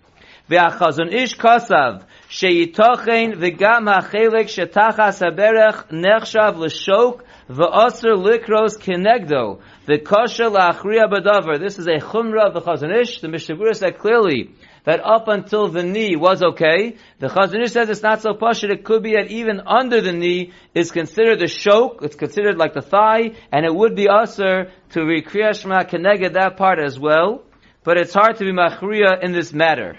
Ve'achazon 0.49 1.13
ish 1.13 1.37
kasav, 1.37 2.05
sheyitochen 2.27 3.35
v'gam 3.35 3.85
ha'chelek 3.85 4.47
shetachas 4.49 5.21
haberech 5.21 5.89
nechshav 5.91 6.57
l'shok 6.57 7.21
v'asr 7.49 8.15
likros 8.15 8.77
kenegdo 8.77 9.61
v'kosha 9.87 10.51
la'achriya 10.51 11.09
b'davar. 11.11 11.59
This 11.59 11.79
is 11.79 11.87
a 11.87 11.99
chumrah 11.99 12.47
of 12.47 12.53
the 12.53 12.61
Chazanish. 12.61 13.21
The 13.21 13.29
Mishnah 13.29 13.73
said 13.73 13.99
clearly 13.99 14.55
that 14.83 14.99
up 15.03 15.27
until 15.27 15.67
the 15.67 15.83
knee 15.83 16.15
was 16.15 16.43
okay. 16.43 16.97
The 17.19 17.27
Chazanish 17.27 17.71
says 17.71 17.89
it's 17.89 18.01
not 18.01 18.21
so 18.21 18.33
pashut. 18.33 18.69
It 18.69 18.83
could 18.83 19.03
be 19.03 19.13
that 19.13 19.31
even 19.31 19.61
under 19.65 20.01
the 20.01 20.13
knee 20.13 20.53
is 20.73 20.91
considered 20.91 21.41
a 21.41 21.45
shok. 21.45 22.03
It's 22.03 22.15
considered 22.15 22.57
like 22.57 22.73
the 22.73 22.81
thigh, 22.81 23.31
and 23.51 23.65
it 23.65 23.73
would 23.73 23.95
be 23.95 24.07
usher 24.09 24.71
to 24.91 24.99
rekriya 24.99 25.59
shema 25.59 25.83
keneged 25.83 26.33
that 26.33 26.57
part 26.57 26.79
as 26.79 26.99
well. 26.99 27.43
But 27.83 27.97
it's 27.97 28.13
hard 28.13 28.37
to 28.37 28.43
be 28.43 28.51
machriya 28.51 29.23
in 29.23 29.31
this 29.31 29.53
matter. 29.53 29.97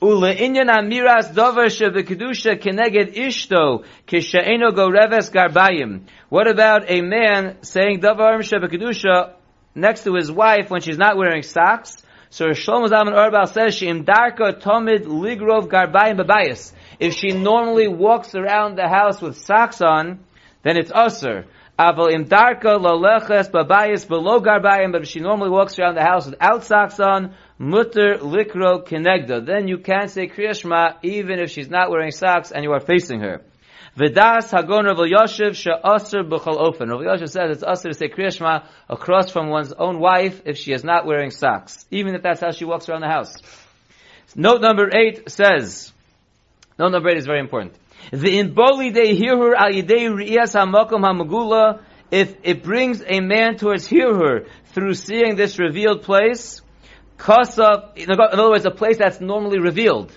Ule 0.00 0.32
inyan 0.32 0.68
amiras 0.68 1.34
dover 1.34 1.66
shebekedusha 1.66 2.60
keneged 2.60 3.16
ishto 3.16 3.84
kishaeno 4.06 4.72
go 4.72 4.88
reves 4.88 5.28
garbayim. 5.30 6.02
What 6.28 6.46
about 6.46 6.88
a 6.88 7.00
man 7.00 7.56
saying 7.62 8.00
davar 8.00 8.38
shebekedusha 8.38 9.32
next 9.74 10.04
to 10.04 10.14
his 10.14 10.30
wife 10.30 10.70
when 10.70 10.82
she's 10.82 10.98
not 10.98 11.16
wearing 11.16 11.42
socks? 11.42 11.96
So 12.30 12.50
Shlomo 12.50 12.86
Zalman 12.86 13.16
Auerbach 13.16 13.48
says 13.48 13.74
she 13.74 13.86
imdarka 13.86 14.62
tomid 14.62 15.04
ligrov 15.06 15.68
garbayim 15.68 16.20
babayis. 16.20 16.72
If 17.00 17.14
she 17.14 17.32
normally 17.32 17.88
walks 17.88 18.36
around 18.36 18.76
the 18.76 18.88
house 18.88 19.20
with 19.20 19.36
socks 19.36 19.80
on, 19.80 20.20
then 20.62 20.76
it's 20.76 20.92
usher. 20.92 21.46
Aval 21.76 22.12
imdarka 22.12 22.78
laleches 22.78 23.50
babayis 23.50 24.06
below 24.06 24.40
garbayim, 24.40 24.92
but 24.92 25.02
if 25.02 25.08
she 25.08 25.18
normally 25.18 25.50
walks 25.50 25.76
around 25.76 25.96
the 25.96 26.04
house 26.04 26.26
without 26.26 26.62
socks 26.62 27.00
on, 27.00 27.34
mutter 27.58 28.18
likro 28.20 28.86
kenegda. 28.86 29.44
Then 29.44 29.68
you 29.68 29.78
can 29.78 30.08
say 30.08 30.28
Kriya 30.28 30.58
Shema 30.58 30.98
even 31.02 31.38
if 31.38 31.50
she's 31.50 31.68
not 31.68 31.90
wearing 31.90 32.12
socks 32.12 32.50
and 32.52 32.64
you 32.64 32.72
are 32.72 32.80
facing 32.80 33.20
her. 33.20 33.42
V'das 33.96 34.50
hagon 34.50 34.84
Rav 34.84 34.96
Yoshev 34.98 35.56
she'aser 35.56 36.22
b'chol 36.22 36.58
ofen. 36.58 36.88
Rav 36.88 37.00
Yoshev 37.00 37.28
says 37.28 37.50
it's 37.50 37.64
aser 37.64 37.88
to 37.88 37.94
say 37.94 38.08
Kriya 38.08 38.36
Shema 38.36 38.60
across 38.88 39.30
from 39.30 39.48
one's 39.48 39.72
own 39.72 39.98
wife 39.98 40.42
if 40.44 40.56
she 40.56 40.72
is 40.72 40.84
not 40.84 41.04
wearing 41.04 41.30
socks, 41.30 41.84
even 41.90 42.14
if 42.14 42.22
that's 42.22 42.40
how 42.40 42.52
she 42.52 42.64
walks 42.64 42.88
around 42.88 43.00
the 43.00 43.08
house. 43.08 43.34
Note 44.36 44.60
number 44.60 44.94
eight 44.96 45.30
says, 45.30 45.92
note 46.78 46.92
number 46.92 47.08
eight 47.08 47.16
is 47.16 47.26
very 47.26 47.40
important. 47.40 47.74
The 48.12 48.38
inboli 48.38 48.94
they 48.94 49.14
hear 49.14 49.36
her 49.36 49.54
al 49.54 49.72
yidei 49.72 50.08
riyas 50.08 50.54
hamakom 50.54 51.02
hamagula. 51.02 51.82
If 52.10 52.36
it 52.42 52.62
brings 52.62 53.02
a 53.06 53.20
man 53.20 53.56
towards 53.56 53.86
hear 53.86 54.14
her 54.14 54.46
through 54.66 54.94
seeing 54.94 55.36
this 55.36 55.58
revealed 55.58 56.02
place, 56.02 56.62
kasa, 57.18 57.90
in 57.96 58.10
other 58.10 58.48
words, 58.48 58.64
a 58.64 58.70
place 58.70 58.96
that's 58.96 59.20
normally 59.20 59.58
revealed. 59.58 60.16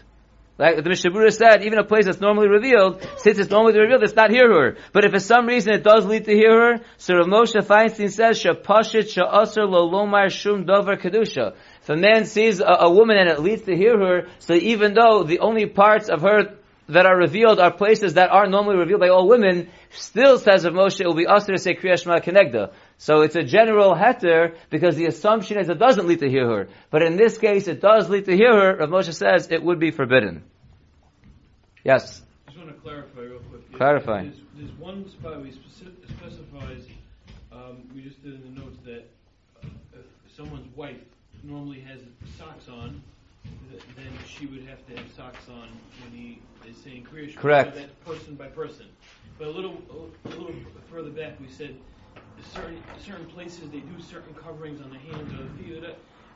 Like 0.58 0.75
the 0.75 0.84
Mishabura 0.84 1.36
said, 1.36 1.63
even 1.63 1.79
a 1.79 1.84
place 1.84 2.05
that's 2.05 2.22
normally 2.22 2.48
revealed, 2.48 3.01
since 3.17 3.39
it's 3.39 3.50
normally 3.50 3.79
revealed, 3.79 4.03
it's 4.03 4.15
not 4.15 4.29
hear 4.29 4.48
her. 4.48 4.77
But 4.93 5.05
if 5.05 5.12
for 5.12 5.20
some 5.20 5.48
reason 5.48 5.74
it 5.74 5.84
does 5.84 6.05
lead 6.05 6.25
to 6.25 6.31
hear 6.31 6.51
her, 6.51 6.84
so 6.98 7.15
Rav 7.15 7.25
Moshe 7.25 7.60
Feinstein 7.65 8.12
says, 8.12 8.43
Shapashit 8.43 9.12
sha'asr 9.12 9.67
lo 9.67 9.89
lomar 9.89 10.29
shum 10.29 10.65
dover 10.65 10.98
kedusha. 10.98 11.55
If 11.81 11.89
a 11.89 11.96
man 11.96 12.25
sees 12.25 12.60
a, 12.60 12.65
a 12.65 12.91
woman 12.91 13.17
and 13.17 13.27
it 13.27 13.39
leads 13.39 13.63
to 13.63 13.75
hear 13.75 13.98
her, 13.98 14.27
so 14.38 14.53
even 14.53 14.93
though 14.93 15.24
the 15.24 15.39
only 15.39 15.65
parts 15.65 16.10
of 16.10 16.22
her 16.22 16.55
that 16.89 17.08
are 17.08 17.17
revealed 17.17 17.60
are 17.60 17.74
places 17.74 18.13
that 18.13 18.29
are 18.29 18.46
normally 18.46 18.77
revealed 18.77 19.00
by 19.01 19.10
all 19.10 19.27
women, 19.27 19.70
still 19.89 20.38
says 20.38 20.65
of 20.65 20.74
Moshe, 20.74 21.01
it 21.01 21.08
will 21.08 21.15
be 21.15 21.25
usher 21.25 21.53
to 21.53 21.58
say 21.58 21.74
Kriya 21.74 22.00
Shema 22.00 22.20
Kenegda. 22.20 22.72
So 23.01 23.22
it's 23.22 23.36
a 23.36 23.41
general 23.41 23.96
heter 23.96 24.55
because 24.70 24.96
the 24.96 25.08
assumption 25.08 25.58
is 25.58 25.67
it 25.70 25.79
doesn't 25.79 26.05
lead 26.05 26.20
to 26.20 26.29
hear 26.29 26.48
her. 26.48 26.67
But 26.91 27.01
in 27.01 27.17
this 27.17 27.36
case, 27.39 27.67
it 27.67 27.81
does 27.81 28.08
lead 28.12 28.25
to 28.25 28.36
hear 28.36 28.53
her. 28.53 28.75
Rav 28.77 28.89
Moshe 28.89 29.12
says 29.15 29.48
it 29.50 29.63
would 29.63 29.79
be 29.79 29.89
forbidden. 29.89 30.43
Yes. 31.84 32.22
I 32.48 32.51
just 32.51 32.63
want 32.63 32.75
to 32.75 32.79
clarify 32.79 33.22
real 33.22 33.39
quick. 33.50 33.74
Clarify. 33.74 34.25
There's, 34.25 34.36
there's 34.55 34.72
one 34.74 35.10
spot 35.10 35.41
we 35.41 35.50
speci- 35.50 36.10
specifies, 36.15 36.86
um, 37.51 37.89
we 37.96 38.03
just 38.03 38.24
did 38.24 38.36
in 38.36 38.53
the 38.53 38.62
notes 38.62 38.77
that 38.86 39.10
uh, 39.63 39.70
if 39.96 40.36
someone's 40.38 40.70
wife 40.75 41.01
normally 41.43 41.79
has 41.79 42.01
socks 42.38 42.70
on, 42.70 43.01
then 43.98 44.13
she 44.27 44.46
would 44.46 44.67
have 44.67 44.86
to 44.86 44.96
have 44.96 45.12
socks 45.17 45.50
on 45.50 45.70
when 46.03 46.12
he 46.12 46.39
is 46.70 46.77
saying 46.77 47.08
Shema. 47.12 47.41
Correct. 47.41 47.75
That's 47.77 47.91
person 48.05 48.36
by 48.36 48.46
person. 48.50 48.86
But 49.39 49.48
a 49.48 49.51
little, 49.51 49.81
a 49.89 50.29
little 50.29 50.53
further 50.91 51.10
back, 51.10 51.39
we 51.39 51.50
said 51.50 51.75
certain 52.44 52.82
certain 53.00 53.26
places 53.28 53.70
they 53.70 53.80
do 53.80 54.02
certain 54.02 54.34
coverings 54.34 54.82
on 54.82 54.90
the 54.90 55.00
hands 55.00 55.34
or 55.34 55.44
the 55.44 55.64
feet. 55.64 55.84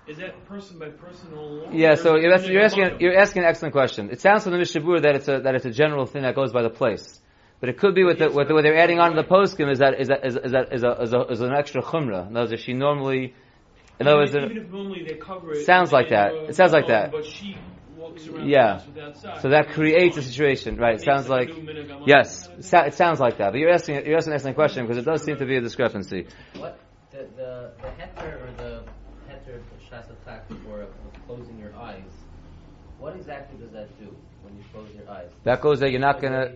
Is 0.07 0.17
that 0.17 0.45
person 0.45 0.77
by 0.77 0.89
person 0.89 1.33
all 1.35 1.47
along? 1.47 1.73
Yeah, 1.73 1.95
so 1.95 2.15
you're 2.15 2.31
asking, 2.31 2.51
you're 2.53 2.63
asking, 2.63 2.97
you're 2.99 3.17
asking 3.17 3.41
an 3.41 3.49
excellent 3.49 3.73
question. 3.73 4.11
It 4.11 4.21
sounds 4.21 4.43
from 4.43 4.51
the 4.51 4.59
Mishabur 4.59 5.01
that 5.01 5.15
it's 5.15 5.27
a, 5.27 5.39
that 5.39 5.55
it's 5.55 5.65
a 5.65 5.71
general 5.71 6.05
thing 6.05 6.21
that 6.21 6.35
goes 6.35 6.53
by 6.53 6.61
the 6.61 6.69
place. 6.69 7.19
But 7.59 7.69
it 7.69 7.79
could 7.79 7.95
be 7.95 8.03
with 8.03 8.19
the, 8.19 8.29
with 8.29 8.47
the, 8.47 8.53
what 8.53 8.61
they're 8.61 8.77
adding 8.77 8.99
on 8.99 9.15
to 9.15 9.21
the 9.21 9.27
poskim 9.27 9.71
is 9.71 9.79
that, 9.79 9.99
is 9.99 10.09
that, 10.09 10.23
is, 10.23 10.35
is 10.35 10.51
that, 10.51 10.71
is, 10.71 10.83
a, 10.83 11.01
is, 11.01 11.13
a, 11.13 11.21
is 11.21 11.41
an 11.41 11.53
extra 11.53 11.81
chumrah. 11.81 12.27
In 12.27 12.37
other 12.37 12.41
words, 12.41 12.51
if 12.51 12.59
she 12.59 12.73
normally, 12.73 13.33
in 13.99 14.07
other 14.07 14.17
words, 14.17 14.35
even, 14.35 14.51
even 14.51 14.57
if 14.63 14.69
normally 14.69 15.03
they 15.07 15.15
cover 15.15 15.53
it. 15.53 15.65
Sounds 15.65 15.91
like 15.91 16.09
that. 16.09 16.33
It 16.49 16.55
sounds 16.55 16.73
like 16.73 16.87
that. 16.87 17.11
But 17.11 17.25
she 17.25 17.57
walks 18.05 18.27
around 18.27 18.49
Yeah. 18.49 18.81
the 18.93 19.01
house 19.01 19.15
without 19.23 19.41
so 19.41 19.49
that 19.49 19.69
creates 19.69 20.17
a 20.17 20.21
situation, 20.21 20.77
right? 20.77 20.95
It 20.95 21.01
sounds 21.01 21.27
like, 21.29 21.49
new 21.49 21.63
minhag 21.63 21.91
among 21.91 22.07
yes, 22.07 22.47
them. 22.47 22.87
it, 22.87 22.93
sounds 22.93 23.19
like 23.19 23.37
that. 23.39 23.51
But 23.51 23.59
you're 23.59 23.71
asking, 23.71 24.05
you're 24.05 24.17
asking 24.17 24.33
an 24.33 24.35
excellent 24.35 24.55
question 24.55 24.85
because 24.85 24.97
it 24.97 25.05
does 25.05 25.23
seem 25.23 25.37
to 25.37 25.45
be 25.45 25.57
a 25.57 25.61
discrepancy. 25.61 26.27
What? 26.57 26.79
the 27.15 27.27
the 27.37 27.71
the 27.81 27.87
heter 27.99 28.43
or 28.43 28.51
the 28.57 28.83
heter 29.29 29.61
shasatak 29.89 30.41
for 30.63 30.87
closing 31.27 31.57
your 31.59 31.73
eyes. 31.75 32.03
What 32.99 33.15
exactly 33.15 33.57
does 33.59 33.71
that 33.71 33.87
do 33.99 34.15
when 34.43 34.55
you 34.57 34.63
close 34.73 34.89
your 34.93 35.09
eyes? 35.09 35.29
That 35.43 35.61
goes 35.61 35.79
that 35.79 35.91
you're 35.91 36.01
not 36.01 36.21
gonna, 36.21 36.53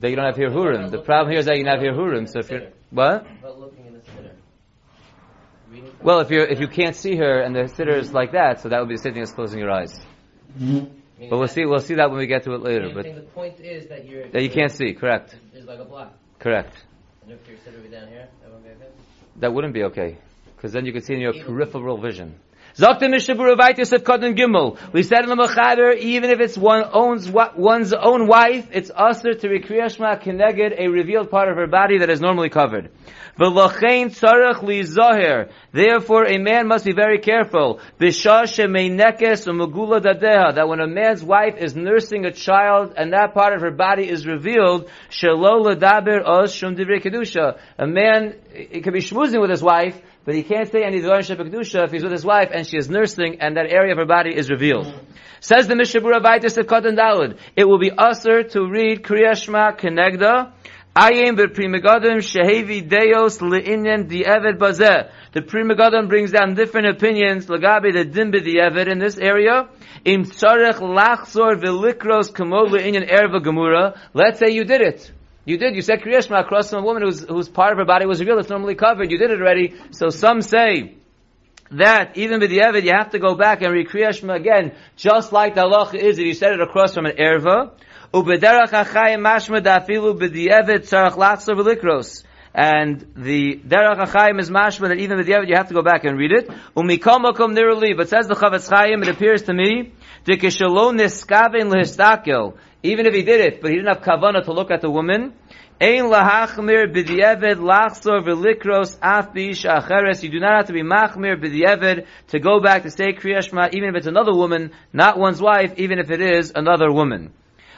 that 0.00 0.10
you 0.10 0.16
don't 0.16 0.26
have 0.26 0.36
hirhurim. 0.36 0.90
The 0.90 0.98
problem 0.98 1.30
here 1.30 1.40
is 1.40 1.46
that 1.46 1.56
you 1.56 1.64
don't 1.64 1.78
have 1.78 1.82
hirhurim. 1.86 2.28
So 2.28 2.40
if 2.40 2.50
you're, 2.50 2.68
what? 2.90 3.26
But 3.42 3.58
looking 3.58 3.86
in 3.86 3.94
the 3.94 4.00
sitter. 4.00 4.32
Well, 6.02 6.20
if 6.20 6.30
you're, 6.30 6.46
if 6.46 6.60
you 6.60 6.68
can't 6.68 6.96
see 6.96 7.16
her 7.16 7.40
and 7.40 7.54
the 7.54 7.68
sitter 7.68 7.96
is 7.96 8.12
like 8.12 8.32
that, 8.32 8.60
so 8.60 8.68
that 8.68 8.80
would 8.80 8.88
be 8.88 8.96
the 8.96 9.02
same 9.02 9.14
thing 9.14 9.22
as 9.22 9.32
closing 9.32 9.58
your 9.58 9.70
eyes. 9.70 9.98
Mm-hmm. 10.56 10.74
meaning 11.18 11.30
But 11.30 11.38
we'll 11.38 11.48
see, 11.48 11.64
we'll 11.64 11.80
see 11.80 11.94
that 11.94 12.10
when 12.10 12.18
we 12.18 12.26
get 12.26 12.44
to 12.44 12.52
it 12.54 12.62
later. 12.62 12.90
But 12.94 13.04
the 13.04 13.20
point 13.34 13.60
is 13.60 13.88
that 13.88 14.06
you're 14.08 14.28
that 14.28 14.42
you 14.42 14.50
can't 14.50 14.72
see, 14.72 14.94
correct, 14.94 15.36
There's 15.52 15.66
like 15.66 15.80
a 15.80 15.84
block. 15.84 16.12
correct. 16.38 16.74
And 17.22 17.32
if 17.32 17.48
your 17.48 17.58
sitter 17.64 17.78
be 17.78 17.88
down 17.88 18.08
here, 18.08 18.28
that 18.42 18.52
would 18.52 18.62
be 18.62 18.70
okay. 18.70 18.90
That 19.40 19.52
wouldn't 19.52 19.74
be 19.74 19.84
okay, 19.84 20.16
because 20.56 20.72
then 20.72 20.86
you 20.86 20.92
could 20.92 21.04
see 21.04 21.14
in 21.14 21.20
your 21.20 21.34
peripheral 21.44 21.98
vision. 21.98 22.38
Zakta 22.76 23.08
Mishabura 23.08 23.56
Vaitis 23.56 23.90
of 23.94 24.04
Kadon 24.04 24.36
Gimel. 24.36 24.76
We 24.92 25.02
said 25.02 25.22
in 25.22 25.30
the 25.30 25.34
Machaber, 25.34 25.96
even 25.96 26.28
if 26.28 26.40
it's 26.40 26.58
one 26.58 26.84
owns 26.92 27.26
one's 27.26 27.94
own 27.94 28.26
wife, 28.26 28.68
it's 28.70 28.90
usher 28.94 29.32
to 29.32 29.48
rekriyashma 29.48 30.22
keneged 30.22 30.78
a 30.78 30.88
revealed 30.88 31.30
part 31.30 31.48
of 31.48 31.56
her 31.56 31.66
body 31.68 32.00
that 32.00 32.10
is 32.10 32.20
normally 32.20 32.50
covered. 32.50 32.90
V'lochein 33.40 34.10
tzarech 34.12 34.62
li 34.62 34.80
zoher. 34.80 35.50
Therefore, 35.72 36.26
a 36.26 36.36
man 36.36 36.68
must 36.68 36.84
be 36.84 36.92
very 36.92 37.18
careful. 37.18 37.80
That 37.98 38.14
when 40.68 40.80
a 40.80 40.86
man's 40.86 41.24
wife 41.24 41.56
is 41.56 41.74
nursing 41.74 42.26
a 42.26 42.32
child 42.32 42.92
and 42.94 43.14
that 43.14 43.32
part 43.32 43.54
of 43.54 43.62
her 43.62 43.70
body 43.70 44.06
is 44.06 44.26
revealed. 44.26 44.90
A 45.22 45.36
man, 47.86 48.34
it 48.52 48.84
could 48.84 48.92
be 48.92 49.00
schmoozing 49.00 49.40
with 49.40 49.48
his 49.50 49.62
wife, 49.62 49.98
but 50.26 50.34
he 50.34 50.42
can't 50.42 50.70
say 50.70 50.82
any 50.82 51.00
Dvarim 51.00 51.24
Sheba 51.24 51.44
Kedusha 51.44 51.84
if 51.84 51.92
he's 51.92 52.02
with 52.02 52.10
his 52.10 52.24
wife 52.24 52.50
and 52.52 52.66
she 52.66 52.76
is 52.76 52.90
nursing 52.90 53.40
and 53.40 53.56
that 53.56 53.70
area 53.70 53.92
of 53.92 53.98
her 53.98 54.06
body 54.06 54.36
is 54.36 54.50
revealed. 54.50 54.92
Says 55.40 55.68
the 55.68 55.74
Mishabura 55.74 56.20
Vaitis 56.20 56.58
of 56.58 56.66
Katan 56.66 56.98
Dalid, 56.98 57.38
it 57.54 57.64
will 57.64 57.78
be 57.78 57.92
usher 57.96 58.42
to 58.42 58.68
read 58.68 59.04
Kriya 59.04 59.40
Shema 59.40 59.72
Kenegda, 59.76 60.52
Ayim 60.96 61.36
Primigadim 61.36 62.18
Shehevi 62.18 62.88
Deos 62.88 63.38
Le'inyan 63.38 64.08
Di'evet 64.08 64.58
Bazeh. 64.58 65.12
The 65.32 65.42
Primigadim 65.42 66.08
brings 66.08 66.32
down 66.32 66.54
different 66.54 66.88
opinions, 66.88 67.46
Lagabi 67.46 67.92
the 67.92 68.04
Dimbi 68.04 68.42
Di'evet 68.42 68.90
in 68.90 68.98
this 68.98 69.18
area. 69.18 69.68
Im 70.04 70.24
Tzarech 70.24 70.80
Lachzor 70.80 71.62
Velikros 71.62 72.32
Kamod 72.32 72.70
Le'inyan 72.70 73.08
Erva 73.08 73.40
Gemura. 73.40 73.96
Let's 74.12 74.40
say 74.40 74.50
you 74.50 74.64
did 74.64 74.80
it. 74.80 75.12
You 75.46 75.56
did. 75.58 75.76
You 75.76 75.82
said 75.82 76.00
Kriya 76.00 76.26
Shema 76.26 76.40
across 76.40 76.70
from 76.70 76.80
a 76.80 76.82
woman 76.82 77.04
whose, 77.04 77.22
whose 77.22 77.48
part 77.48 77.70
of 77.72 77.78
her 77.78 77.84
body 77.84 78.04
was 78.04 78.18
revealed. 78.18 78.40
It's 78.40 78.50
normally 78.50 78.74
covered. 78.74 79.12
You 79.12 79.16
did 79.16 79.30
it 79.30 79.40
already. 79.40 79.76
So 79.92 80.10
some 80.10 80.42
say 80.42 80.96
that 81.70 82.16
even 82.16 82.40
with 82.40 82.50
the 82.50 82.58
Evid, 82.58 82.82
you 82.82 82.90
have 82.92 83.10
to 83.10 83.20
go 83.20 83.36
back 83.36 83.62
and 83.62 83.72
read 83.72 83.88
Kriya 83.88 84.12
Shema 84.12 84.34
again, 84.34 84.72
just 84.96 85.32
like 85.32 85.54
the 85.54 85.62
halacha 85.62 85.94
is 85.94 86.16
that 86.16 86.24
you 86.24 86.34
said 86.34 86.52
it 86.52 86.60
across 86.60 86.94
from 86.94 87.06
an 87.06 87.16
erva. 87.16 87.70
And 88.12 88.26
the 93.14 93.60
derech 93.66 93.98
achayim 93.98 94.40
is 94.40 94.50
mashma 94.50 94.88
that 94.88 94.98
even 94.98 95.18
with 95.18 95.26
the 95.26 95.32
Evid, 95.32 95.48
you 95.48 95.54
have 95.54 95.68
to 95.68 95.74
go 95.74 95.82
back 95.82 96.04
and 96.04 96.18
read 96.18 96.32
it. 96.32 96.48
Umikom 96.76 97.24
makom 97.24 97.56
nirali. 97.56 97.96
But 97.96 98.08
says 98.08 98.26
the 98.26 98.34
Chavetz 98.34 98.68
Chaim, 98.68 99.00
it 99.02 99.08
appears 99.08 99.42
to 99.42 99.54
me, 99.54 99.92
Dikishalo 100.24 100.92
niskaven 100.92 101.70
lehistakel. 101.70 102.56
Even 102.86 103.06
if 103.06 103.14
he 103.14 103.22
did 103.22 103.40
it, 103.40 103.60
but 103.60 103.70
he 103.70 103.76
didn't 103.76 103.94
have 103.94 104.02
kavana 104.02 104.44
to 104.44 104.52
look 104.52 104.70
at 104.70 104.80
the 104.80 104.90
woman, 104.90 105.32
Ein 105.78 106.04
lahachmir 106.04 106.90
b'di'eved 106.94 107.56
lachzor 107.56 108.24
v'likros 108.24 108.96
af 109.02 109.34
b'isha 109.34 109.82
acheres. 109.82 110.22
You 110.22 110.30
do 110.30 110.40
not 110.40 110.56
have 110.56 110.66
to 110.68 110.72
be 110.72 110.82
machmir 110.82 111.36
b'di'eved 111.36 112.06
to 112.28 112.38
go 112.38 112.60
back 112.60 112.84
to 112.84 112.90
say 112.90 113.12
Kriya 113.12 113.42
Shema, 113.42 113.68
even 113.72 113.90
if 113.90 113.96
it's 113.96 114.06
another 114.06 114.32
woman, 114.32 114.70
not 114.92 115.18
one's 115.18 115.42
wife, 115.42 115.74
even 115.76 115.98
if 115.98 116.10
it 116.10 116.22
is 116.22 116.52
another 116.54 116.90
woman. 116.90 117.32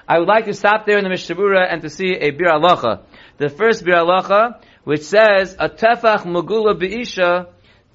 I 0.06 0.18
would 0.20 0.28
like 0.28 0.44
to 0.44 0.54
stop 0.54 0.86
there 0.86 0.98
in 0.98 1.04
the 1.04 1.10
Mishabura 1.10 1.66
and 1.68 1.82
to 1.82 1.90
see 1.90 2.14
a 2.14 2.30
bir 2.30 2.46
alacha. 2.46 3.02
The 3.38 3.48
first 3.48 3.84
bir 3.84 3.94
alacha, 3.94 4.62
which 4.84 5.02
says, 5.02 5.56
a 5.58 5.68
tefach 5.68 6.22
magula 6.24 6.80
b'isha, 6.80 7.48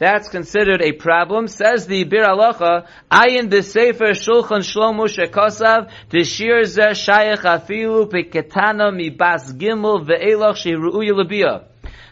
that's 0.03 0.27
considered 0.27 0.81
a 0.81 0.91
problem. 0.91 1.47
Says 1.47 1.87
the 1.87 2.03
Bir 2.03 2.25
Alacha, 2.25 2.87
Ayin 3.09 3.49
b'sefer 3.49 4.11
shulchan 4.11 4.61
shlomo 4.61 5.07
shekasav, 5.07 5.89
t'shir 6.09 6.63
zeh 6.63 6.91
shayach 6.91 7.43
afilu 7.43 8.11
peketana 8.11 8.93
mi 8.93 9.09
bas 9.09 9.53
gimel 9.53 10.05
ve'elach 10.05 10.57
sheru'uya 10.57 11.15
labia. 11.15 11.63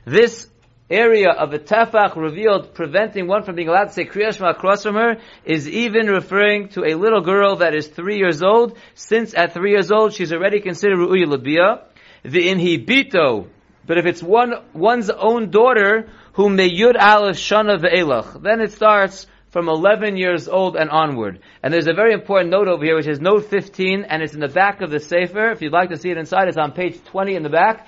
This 0.06 0.48
area 0.90 1.32
of 1.32 1.54
a 1.54 1.60
tefach 1.60 2.16
revealed 2.16 2.74
preventing 2.74 3.28
one 3.28 3.44
from 3.44 3.56
being 3.56 3.68
allowed 3.68 3.86
to 3.86 3.94
say 3.94 4.06
Kriya 4.06 4.36
Shema 4.36 4.52
across 4.52 4.84
from 4.84 4.96
her 4.96 5.18
is 5.46 5.68
even 5.68 6.08
referring 6.08 6.70
to 6.70 6.84
a 6.84 6.96
little 6.96 7.22
girl 7.22 7.58
that 7.58 7.74
is 7.74 7.88
three 7.88 8.18
years 8.18 8.42
old, 8.42 8.78
since 8.94 9.34
at 9.34 9.54
three 9.54 9.72
years 9.72 9.92
old 9.92 10.14
she's 10.14 10.32
already 10.34 10.60
considered 10.60 10.98
Ru'uya 10.98 11.28
Labia. 11.28 11.82
The 12.24 12.50
inhibito, 12.50 13.48
but 13.86 13.98
if 13.98 14.06
it's 14.06 14.22
one, 14.22 14.54
one's 14.74 15.10
own 15.10 15.50
daughter, 15.50 16.10
who 16.34 16.50
meyud 16.50 16.96
aleph 17.00 17.38
shana 17.38 17.80
ve'elach, 17.80 18.42
then 18.42 18.62
it 18.62 18.72
starts 18.72 19.28
from 19.50 19.68
11 19.68 20.16
years 20.16 20.48
old 20.48 20.78
and 20.78 20.90
onward. 20.90 21.40
And 21.62 21.74
there's 21.74 21.88
a 21.88 21.94
very 21.94 22.14
important 22.14 22.52
note 22.52 22.70
over 22.70 22.84
here, 22.84 22.96
which 22.96 23.08
is 23.08 23.20
note 23.20 23.46
15, 23.46 24.06
and 24.06 24.24
it's 24.24 24.34
in 24.34 24.40
the 24.40 24.48
back 24.48 24.82
of 24.82 24.90
the 24.90 25.00
Sefer. 25.00 25.52
If 25.52 25.62
you'd 25.62 25.74
like 25.74 25.90
to 25.90 25.98
see 25.98 26.10
it 26.10 26.18
inside, 26.18 26.48
it's 26.48 26.58
on 26.58 26.72
page 26.72 27.04
20 27.06 27.36
in 27.36 27.44
the 27.44 27.50
back. 27.50 27.88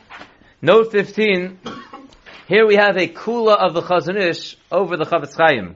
Note 0.62 0.92
15. 0.92 1.60
Here 2.48 2.68
we 2.68 2.76
have 2.76 2.98
a 2.98 3.08
kula 3.08 3.56
of 3.56 3.74
the 3.74 3.82
Chazanish 3.82 4.56
over 4.70 4.98
the 4.98 5.06
Chavetz 5.06 5.38
Chaim. 5.38 5.76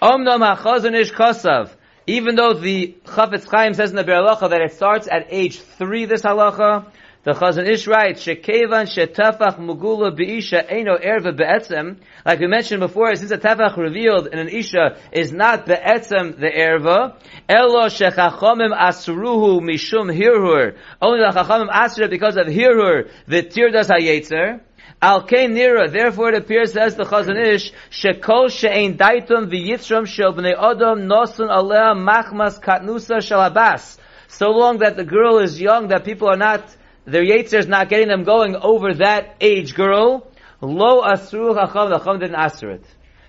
Omnam 0.00 0.40
ha-Chazon 0.40 0.94
Ish 0.94 1.12
kasav. 1.12 1.70
Even 2.06 2.36
though 2.36 2.54
the 2.54 2.96
Chavetz 3.04 3.46
Chaim 3.50 3.74
says 3.74 3.90
in 3.90 3.96
the 3.96 4.04
Be'er 4.04 4.22
Halacha 4.22 4.48
that 4.50 4.60
it 4.60 4.72
starts 4.74 5.08
at 5.10 5.26
age 5.30 5.58
three, 5.58 6.04
this 6.04 6.22
halacha, 6.22 6.86
the 7.28 7.34
Chazon 7.34 7.68
Ish 7.68 7.86
writes, 7.86 8.24
Shekevan 8.24 8.88
shetafach 8.88 9.58
mugula 9.58 10.16
be'isha 10.16 10.66
eino 10.66 10.98
erva 10.98 11.36
be'etzem. 11.36 11.98
Like 12.24 12.40
we 12.40 12.46
mentioned 12.46 12.80
before, 12.80 13.14
since 13.16 13.30
a 13.30 13.36
tefach 13.36 13.76
revealed 13.76 14.28
in 14.28 14.38
an 14.38 14.48
isha 14.48 14.96
is 15.12 15.30
not 15.30 15.66
be'etzem 15.66 16.40
the 16.40 16.46
erva, 16.46 17.20
elo 17.46 17.84
shechachomim 17.88 18.74
asruhu 18.74 19.60
mishum 19.60 20.10
hirhur. 20.10 20.78
Only 21.02 21.20
the 21.20 21.38
chachamim 21.38 21.70
asr 21.70 22.04
it 22.04 22.10
because 22.10 22.38
of 22.38 22.46
hirhur, 22.46 23.10
the 23.26 23.42
tirdas 23.42 23.90
hayetzer. 23.90 24.60
Al 25.02 25.26
kein 25.26 25.54
nira, 25.54 25.92
therefore 25.92 26.30
it 26.30 26.38
appears 26.38 26.72
says 26.72 26.96
the 26.96 27.04
Chazon 27.04 27.38
Ish, 27.38 27.72
shekol 27.90 28.50
she'ein 28.50 28.96
daitum 28.96 29.50
v'yitzram 29.50 30.06
shel 30.06 30.32
b'nei 30.32 30.56
odom 30.56 31.06
nosun 31.06 31.54
alea 31.54 31.94
machmas 31.94 32.58
katnusa 32.58 33.18
shalabas. 33.18 33.98
So 34.28 34.48
long 34.48 34.78
that 34.78 34.96
the 34.96 35.04
girl 35.04 35.38
is 35.38 35.60
young, 35.60 35.88
that 35.88 36.06
people 36.06 36.28
are 36.28 36.36
not, 36.36 36.74
their 37.10 37.24
yetzer 37.24 37.58
is 37.58 37.66
not 37.66 37.88
getting 37.88 38.08
them 38.08 38.24
going 38.24 38.56
over 38.56 38.94
that 38.94 39.36
age 39.40 39.74
girl, 39.74 40.26
lo 40.60 41.02
asru 41.02 41.54
chacham, 41.54 41.90
the 41.90 41.98
chacham 41.98 42.18
didn't 42.18 42.36
answer 42.36 42.70
it. 42.70 42.84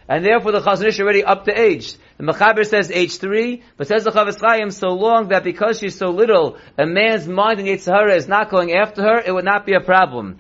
And 0.09 0.25
therefore 0.25 0.51
the 0.51 0.61
Chazon 0.61 0.87
Ish 0.87 0.99
already 0.99 1.23
up 1.23 1.45
to 1.45 1.57
age. 1.57 1.93
The 2.17 2.23
Mechaber 2.23 2.65
says 2.65 2.89
age 2.89 3.19
three, 3.19 3.61
but 3.77 3.87
says 3.87 4.03
the 4.03 4.11
Chavetz 4.11 4.41
Chaim 4.41 4.71
so 4.71 4.87
long 4.87 5.27
that 5.27 5.43
because 5.43 5.77
she's 5.77 5.95
so 5.95 6.07
little, 6.07 6.57
a 6.79 6.87
man's 6.87 7.27
mind 7.27 7.59
in 7.59 7.67
Yitzhara 7.67 8.15
is 8.15 8.27
not 8.27 8.49
going 8.49 8.73
after 8.73 9.03
her, 9.03 9.19
it 9.19 9.31
would 9.31 9.45
not 9.45 9.67
be 9.67 9.73
a 9.75 9.79
problem. 9.79 10.39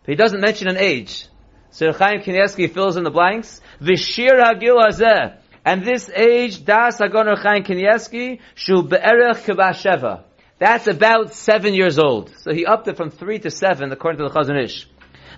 But 0.00 0.12
he 0.12 0.16
doesn't 0.16 0.40
mention 0.40 0.68
an 0.68 0.78
age. 0.78 1.26
So 1.70 1.92
Chaim 1.92 2.22
Kanievsky 2.22 2.72
fills 2.72 2.96
in 2.96 3.04
the 3.04 3.10
blanks. 3.10 3.60
Vishir 3.78 4.42
Hagil 4.42 4.82
Hazeh. 4.82 5.36
And 5.66 5.84
this 5.84 6.08
age, 6.08 6.64
Das 6.64 6.98
Hagoner 6.98 7.36
Chaim 7.36 7.62
Kanievsky, 7.62 8.40
Shu 8.54 8.82
Be'erech 8.84 9.44
Kibasheva. 9.44 10.22
That's 10.64 10.86
about 10.86 11.34
seven 11.34 11.74
years 11.74 11.98
old. 11.98 12.32
So 12.38 12.54
he 12.54 12.64
upped 12.64 12.88
it 12.88 12.96
from 12.96 13.10
three 13.10 13.38
to 13.40 13.50
seven, 13.50 13.92
according 13.92 14.16
to 14.22 14.30
the 14.30 14.34
Chazon 14.34 14.64
Ish. 14.64 14.88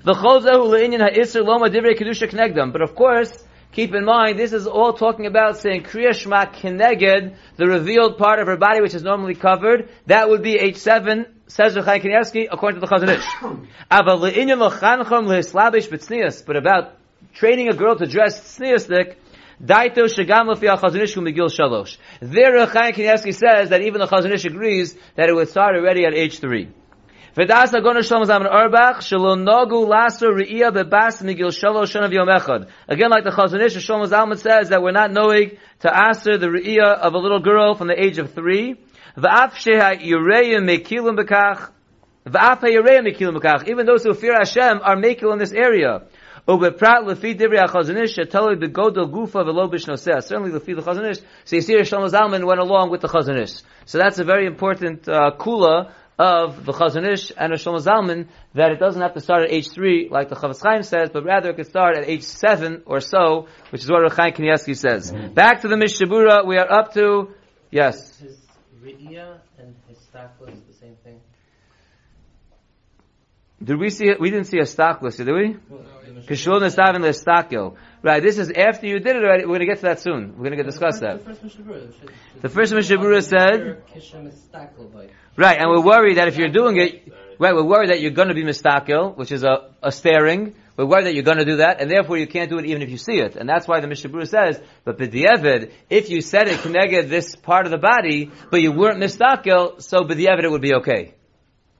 The 0.04 0.12
Chozahu 0.12 0.70
Le'inyan 0.70 1.00
Ha'isr 1.00 1.44
Loma 1.44 1.68
Kedusha 1.68 2.30
Knegdam. 2.30 2.72
But 2.72 2.80
of 2.80 2.94
course, 2.94 3.36
keep 3.72 3.92
in 3.92 4.04
mind, 4.04 4.38
this 4.38 4.52
is 4.52 4.68
all 4.68 4.92
talking 4.92 5.26
about 5.26 5.56
saying 5.56 5.82
Kriya 5.82 6.14
Shema 6.14 6.44
Keneged, 6.44 7.34
the 7.56 7.66
revealed 7.66 8.18
part 8.18 8.38
of 8.38 8.46
her 8.46 8.56
body 8.56 8.80
which 8.80 8.94
is 8.94 9.02
normally 9.02 9.34
covered. 9.34 9.88
That 10.06 10.28
would 10.28 10.44
be 10.44 10.60
age 10.60 10.76
seven, 10.76 11.26
says 11.48 11.74
Rechaim 11.74 12.04
Kanievsky, 12.04 12.46
according 12.48 12.80
to 12.80 12.86
the 12.86 12.92
Chazon 12.94 13.08
Ish. 13.08 13.24
Aval 13.90 14.20
Le'inyan 14.30 14.70
Lochanchom 14.70 15.26
Le'islabish 15.26 15.88
B'tznias. 15.88 16.46
But 16.46 16.54
about 16.54 16.98
training 17.34 17.68
a 17.68 17.74
girl 17.74 17.96
to 17.96 18.06
dress 18.06 18.40
tzniastic, 18.40 19.16
Daito 19.62 20.04
Shagam 20.04 20.54
Lefi 20.54 20.68
HaChazon 20.68 21.00
Ish 21.00 21.14
Megil 21.14 21.48
Shalosh. 21.48 21.96
There 22.20 22.52
Rechaim 22.52 22.92
Kanievsky 22.92 23.34
says 23.34 23.70
that 23.70 23.80
even 23.80 24.00
the 24.00 24.06
Chazon 24.06 24.32
Ish 24.32 24.44
agrees 24.44 24.94
that 25.14 25.30
it 25.30 25.34
would 25.34 25.48
start 25.48 25.76
already 25.76 26.04
at 26.04 26.12
age 26.12 26.40
three. 26.40 26.68
V'das 27.34 27.72
agon 27.74 27.96
Shlomo 27.96 28.26
Zalman 28.26 28.50
Auerbach 28.50 29.00
shelo 29.00 29.34
nogu 29.34 29.86
laso 29.86 30.30
re'iyah 30.30 30.72
bebas 30.72 31.22
migil 31.22 31.48
shalosh 31.48 31.94
shana 31.94 32.12
v'yom 32.12 32.28
echad. 32.38 32.68
Again, 32.86 33.08
like 33.10 33.24
the 33.24 33.30
Chazon 33.30 33.64
Ish, 33.64 33.76
Shlomo 33.76 34.06
Zalman 34.06 34.38
says 34.38 34.68
that 34.68 34.82
we're 34.82 34.92
not 34.92 35.10
knowing 35.10 35.56
to 35.80 35.94
answer 35.94 36.36
the 36.36 36.48
re'iyah 36.48 36.98
of 36.98 37.14
a 37.14 37.18
little 37.18 37.40
girl 37.40 37.74
from 37.74 37.88
the 37.88 37.98
age 37.98 38.18
of 38.18 38.34
three. 38.34 38.76
V'af 39.16 39.52
sheha 39.52 39.98
yireyim 39.98 40.64
mekilim 40.68 41.18
bekach. 41.18 41.70
V'af 42.26 42.60
ha'yireyim 42.60 43.06
mekilim 43.10 43.38
bekach. 43.38 43.68
Even 43.68 43.86
those 43.86 44.02
who 44.02 44.12
fear 44.12 44.34
Hashem 44.34 44.80
are 44.82 44.96
mekil 44.96 45.32
in 45.32 45.38
this 45.38 45.52
area. 45.52 46.02
Ubeprat 46.46 47.04
lefi 47.04 47.36
dibri 47.36 47.58
achazanish 47.58 48.16
shetoli 48.16 48.56
begodol 48.56 49.10
gufa 49.10 49.44
velo 49.44 49.68
bishnoseh. 49.68 50.22
Certainly 50.22 50.52
lefi 50.52 50.76
the 50.76 50.82
chazanish. 50.82 51.20
So 51.44 51.56
Yisir 51.56 51.80
Shlomo 51.80 52.08
Zalman 52.08 52.44
went 52.44 52.60
along 52.60 52.90
with 52.90 53.00
the 53.00 53.08
chazanish. 53.08 53.62
So 53.84 53.98
that's 53.98 54.18
a 54.18 54.24
very 54.24 54.46
important 54.46 55.08
uh, 55.08 55.32
kula 55.38 55.92
of 56.18 56.64
the 56.64 56.72
Chazanish 56.72 57.30
and 57.36 57.52
the 57.52 57.56
Shlomo 57.56 57.78
Zalman 57.78 58.28
that 58.54 58.72
it 58.72 58.78
doesn't 58.78 59.02
have 59.02 59.14
to 59.14 59.20
start 59.20 59.44
at 59.44 59.52
age 59.52 59.70
three 59.70 60.08
like 60.10 60.28
the 60.28 60.34
Chavetz 60.34 60.62
Chaim 60.62 60.82
says, 60.82 61.10
but 61.12 61.24
rather 61.24 61.50
it 61.50 61.56
could 61.56 61.66
start 61.66 61.96
at 61.96 62.08
age 62.08 62.22
seven 62.22 62.82
or 62.86 63.00
so, 63.00 63.48
which 63.70 63.82
is 63.82 63.90
what 63.90 64.02
Rechaim 64.02 64.34
Kanievsky 64.34 64.76
says. 64.76 65.12
Back 65.12 65.62
to 65.62 65.68
the 65.68 65.76
Mishabura, 65.76 66.46
we 66.46 66.56
are 66.56 66.70
up 66.70 66.94
to 66.94 67.34
yes. 67.70 68.18
His 68.18 68.38
Re'iyah 68.82 69.40
and 69.58 69.74
his 69.88 69.98
Stakla 69.98 70.52
is 70.52 70.62
the 70.62 70.72
same 70.72 70.96
thing. 71.04 71.20
Did 73.62 73.78
we 73.78 73.88
see 73.88 74.08
it? 74.08 74.20
We 74.20 74.30
didn't 74.30 74.48
see 74.48 74.58
a 74.58 74.66
stockless, 74.66 75.16
did 75.16 75.28
we? 75.28 75.56
Kishul 76.26 76.60
Nestavin 76.60 77.00
Lestakil. 77.00 77.76
Right, 78.02 78.22
this 78.22 78.38
is 78.38 78.50
after 78.50 78.86
you 78.86 78.98
did 78.98 79.16
it 79.16 79.24
already. 79.24 79.44
We're 79.44 79.58
going 79.58 79.60
to 79.60 79.66
get 79.66 79.76
to 79.76 79.82
that 79.82 80.00
soon. 80.00 80.32
We're 80.32 80.44
going 80.44 80.50
to 80.50 80.56
get 80.56 80.66
discuss 80.66 81.00
that. 81.00 81.24
The 81.24 81.34
first 81.34 81.42
Mishabura. 81.42 81.92
The 82.42 82.48
first 82.48 82.72
Mishabura 82.72 83.22
said, 83.22 83.82
Kishem 83.86 84.28
is 84.28 84.34
Stakla 84.34 84.92
by. 84.92 85.08
right, 85.36 85.58
and 85.58 85.70
we're 85.70 85.82
worried 85.82 86.18
that 86.18 86.28
if 86.28 86.36
you're 86.36 86.50
doing 86.50 86.76
it, 86.76 87.12
right, 87.38 87.54
we're 87.54 87.64
worried 87.64 87.90
that 87.90 88.00
you're 88.00 88.10
going 88.10 88.28
to 88.28 88.34
be 88.34 88.44
mistakil, 88.44 89.16
which 89.16 89.32
is 89.32 89.42
a, 89.42 89.70
a 89.82 89.90
staring. 89.90 90.54
We're 90.76 90.86
worried 90.86 91.06
that 91.06 91.14
you're 91.14 91.24
going 91.24 91.38
to 91.38 91.46
do 91.46 91.56
that, 91.56 91.80
and 91.80 91.90
therefore 91.90 92.18
you 92.18 92.26
can't 92.26 92.50
do 92.50 92.58
it 92.58 92.66
even 92.66 92.82
if 92.82 92.90
you 92.90 92.98
see 92.98 93.18
it. 93.18 93.36
And 93.36 93.48
that's 93.48 93.66
why 93.66 93.80
the 93.80 93.86
Mishabura 93.86 94.28
says, 94.28 94.60
but 94.84 94.98
b'di'evid, 94.98 95.72
if 95.88 96.10
you 96.10 96.20
said 96.20 96.48
it 96.48 96.60
connected 96.60 97.08
this 97.08 97.34
part 97.34 97.64
of 97.64 97.72
the 97.72 97.78
body, 97.78 98.30
but 98.50 98.60
you 98.60 98.72
weren't 98.72 98.98
mistakil, 98.98 99.80
so 99.82 100.02
b'di'evid 100.02 100.44
it 100.44 100.50
would 100.50 100.62
be 100.62 100.74
okay. 100.74 101.14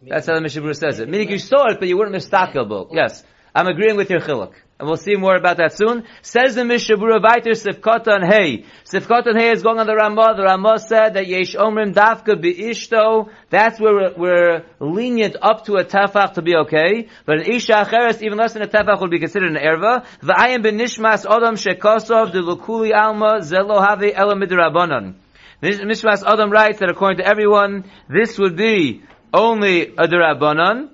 That's 0.02 0.26
how 0.26 0.34
the 0.34 0.40
Mishabura 0.40 0.76
says 0.76 1.00
it. 1.00 1.08
Meaning 1.08 1.30
you 1.30 1.38
saw 1.38 1.68
it, 1.68 1.78
but 1.78 1.88
you 1.88 1.98
weren't 1.98 2.14
mistakil. 2.14 2.88
Yes. 2.92 3.24
I'm 3.54 3.66
agreeing 3.66 3.96
with 3.96 4.10
your 4.10 4.20
chiluk. 4.20 4.52
And 4.78 4.86
we'll 4.86 4.98
see 4.98 5.16
more 5.16 5.34
about 5.34 5.56
that 5.56 5.72
soon. 5.72 6.04
Says 6.20 6.54
the 6.54 6.60
Mishabura 6.60 7.22
Viter 7.22 7.56
Sifkatan 7.56 8.30
Hey. 8.30 8.66
Sifkatan 8.84 9.34
Hey 9.34 9.50
is 9.50 9.62
going 9.62 9.78
on 9.78 9.86
the 9.86 9.94
Ramah. 9.94 10.34
The 10.36 10.42
Ramah 10.42 10.78
said 10.80 11.14
that 11.14 11.26
Yesh 11.26 11.54
Omrim 11.54 11.94
Dafka 11.94 12.38
Be'ishto. 12.38 13.30
That's 13.48 13.80
where 13.80 13.94
we're, 13.94 14.14
we're 14.18 14.64
lenient 14.78 15.36
up 15.40 15.64
to 15.64 15.76
a 15.76 15.84
tefach 15.86 16.34
to 16.34 16.42
be 16.42 16.54
okay. 16.56 17.08
But 17.24 17.38
an 17.38 17.50
Isha 17.50 17.72
Acheres, 17.72 18.20
even 18.20 18.36
less 18.36 18.52
than 18.52 18.60
a 18.60 18.68
tefach 18.68 19.00
would 19.00 19.10
be 19.10 19.18
considered 19.18 19.56
an 19.56 19.56
erva. 19.56 20.04
V'ayim 20.20 20.62
benishmas 20.62 21.24
Adam 21.24 21.54
Shekosov 21.54 22.32
de 22.32 22.42
Lukuli 22.42 22.94
Alma 22.94 23.38
Zelo 23.40 23.82
Have 23.82 24.02
Ela 24.02 24.34
Midrabanan. 24.34 25.14
Nishmas 25.62 26.22
Adam 26.22 26.50
writes 26.50 26.80
that 26.80 26.90
according 26.90 27.16
to 27.16 27.26
everyone, 27.26 27.90
this 28.10 28.38
would 28.38 28.58
be 28.58 29.02
only 29.36 29.82
a 29.82 30.08
derabanan. 30.08 30.90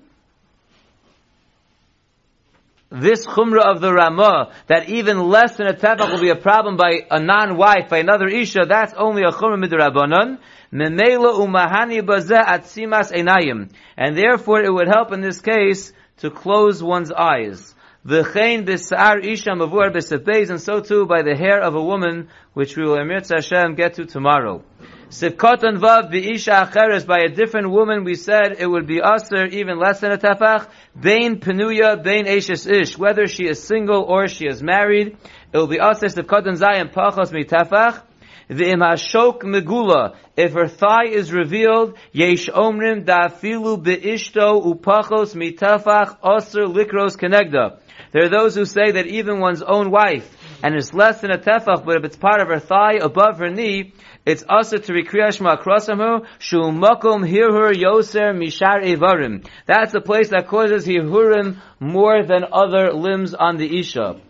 This 2.91 3.27
chumrah 3.27 3.65
of 3.75 3.81
the 3.81 3.91
Ramah, 3.91 4.53
that 4.67 4.91
even 4.91 5.19
less 5.19 5.57
than 5.57 5.67
a 5.67 5.73
tefach 5.73 6.13
will 6.13 6.21
be 6.21 6.29
a 6.29 6.37
problem 6.37 6.77
by 6.77 7.07
a 7.11 7.21
non-wife, 7.21 7.89
by 7.89 7.99
another 7.99 8.27
isha, 8.27 8.67
that's 8.69 8.93
only 8.95 9.23
a 9.23 9.31
chumrah 9.31 9.65
midrabanan. 9.65 10.39
Memela 10.73 11.33
umahani 11.39 12.03
bazeh 12.03 12.45
atzimas 12.45 13.13
einayim. 13.13 13.71
And 13.97 14.17
therefore 14.17 14.61
it 14.63 14.73
would 14.73 14.89
help 14.89 15.13
in 15.13 15.23
this 15.23 15.41
case 15.41 15.93
to 16.19 16.31
close 16.31 16.83
one's 16.83 17.11
eyes. 17.11 17.75
V'chein 18.05 18.67
b'sa'ar 18.67 19.25
isha 19.25 19.51
mavuar 19.51 19.95
b'sepez, 19.95 20.51
and 20.51 20.61
so 20.61 20.81
too 20.81 21.07
by 21.07 21.23
the 21.23 21.37
hair 21.37 21.63
of 21.63 21.75
a 21.75 21.83
woman, 21.83 22.29
which 22.53 22.77
we 22.77 22.83
will 22.83 22.97
Emir 22.97 23.21
Hashem 23.21 23.77
get 23.77 23.95
to 23.95 24.05
tomorrow. 24.05 24.65
Sivkot 25.13 25.63
and 25.63 25.77
Vav 25.77 26.11
B'isha 26.11 26.67
Acheres, 26.67 27.07
by 27.07 27.19
a 27.19 27.29
different 27.29 27.71
woman, 27.71 28.03
we 28.03 28.15
said 28.15 28.57
it 28.59 28.67
would 28.67 28.87
be 28.87 28.99
Aser, 28.99 29.45
even 29.45 29.79
less 29.79 30.01
than 30.01 30.11
a 30.11 30.17
Tefach, 30.17 30.71
Bain 30.99 31.39
Penuya, 31.39 32.03
Bain 32.03 32.27
Ashes 32.27 32.67
Ish, 32.67 32.97
whether 32.97 33.27
she 33.27 33.47
is 33.47 33.63
single 33.63 34.05
or 34.05 34.27
she 34.27 34.47
is 34.47 34.63
married, 34.63 35.19
it 35.53 35.59
will 35.59 35.67
be 35.67 35.77
Aser 35.77 36.07
Sivkot 36.07 36.49
and 36.49 36.57
Zayin 36.57 36.91
Pachos 36.95 37.31
Mi 37.31 37.45
Tefach, 37.45 38.03
V'im 38.49 38.81
hashok 38.81 39.43
megula, 39.43 40.17
if 40.37 40.55
her 40.55 40.67
thigh 40.67 41.07
is 41.07 41.33
revealed, 41.33 41.97
yesh 42.13 42.49
omrim 42.49 43.05
da'afilu 43.05 43.83
be'ishto 43.83 44.65
upachos 44.65 45.35
mitafach 45.35 46.17
aser 46.25 46.63
likros 46.63 47.17
kenegda. 47.17 47.79
There 48.13 48.25
are 48.25 48.29
those 48.29 48.55
who 48.55 48.65
say 48.65 48.93
that 48.93 49.07
even 49.07 49.41
one's 49.41 49.63
own 49.63 49.91
wife, 49.91 50.37
and 50.63 50.75
it's 50.75 50.95
less 50.95 51.21
than 51.21 51.31
a 51.31 51.39
tefach, 51.39 51.85
but 51.85 51.97
if 51.97 52.05
it's 52.05 52.17
part 52.17 52.41
of 52.41 52.49
her 52.49 52.61
thigh 52.61 52.95
above 52.95 53.39
her 53.39 53.51
knee, 53.51 53.93
it's 54.25 54.45
also 54.49 54.79
to 54.79 55.05
from 55.05 55.47
her, 55.47 56.21
shu 56.39 56.59
makom 56.59 57.29
hirhur 57.29 57.73
yoser 57.73 58.33
mishar 58.33 58.85
evarim. 58.85 59.47
That's 59.67 59.93
the 59.93 60.01
place 60.01 60.29
that 60.31 60.47
causes 60.47 60.87
hihurim 60.87 61.57
more 61.81 62.23
than 62.25 62.45
other 62.53 62.93
limbs 62.93 63.35
on 63.35 63.57
the 63.57 63.81
isha. 63.81 64.21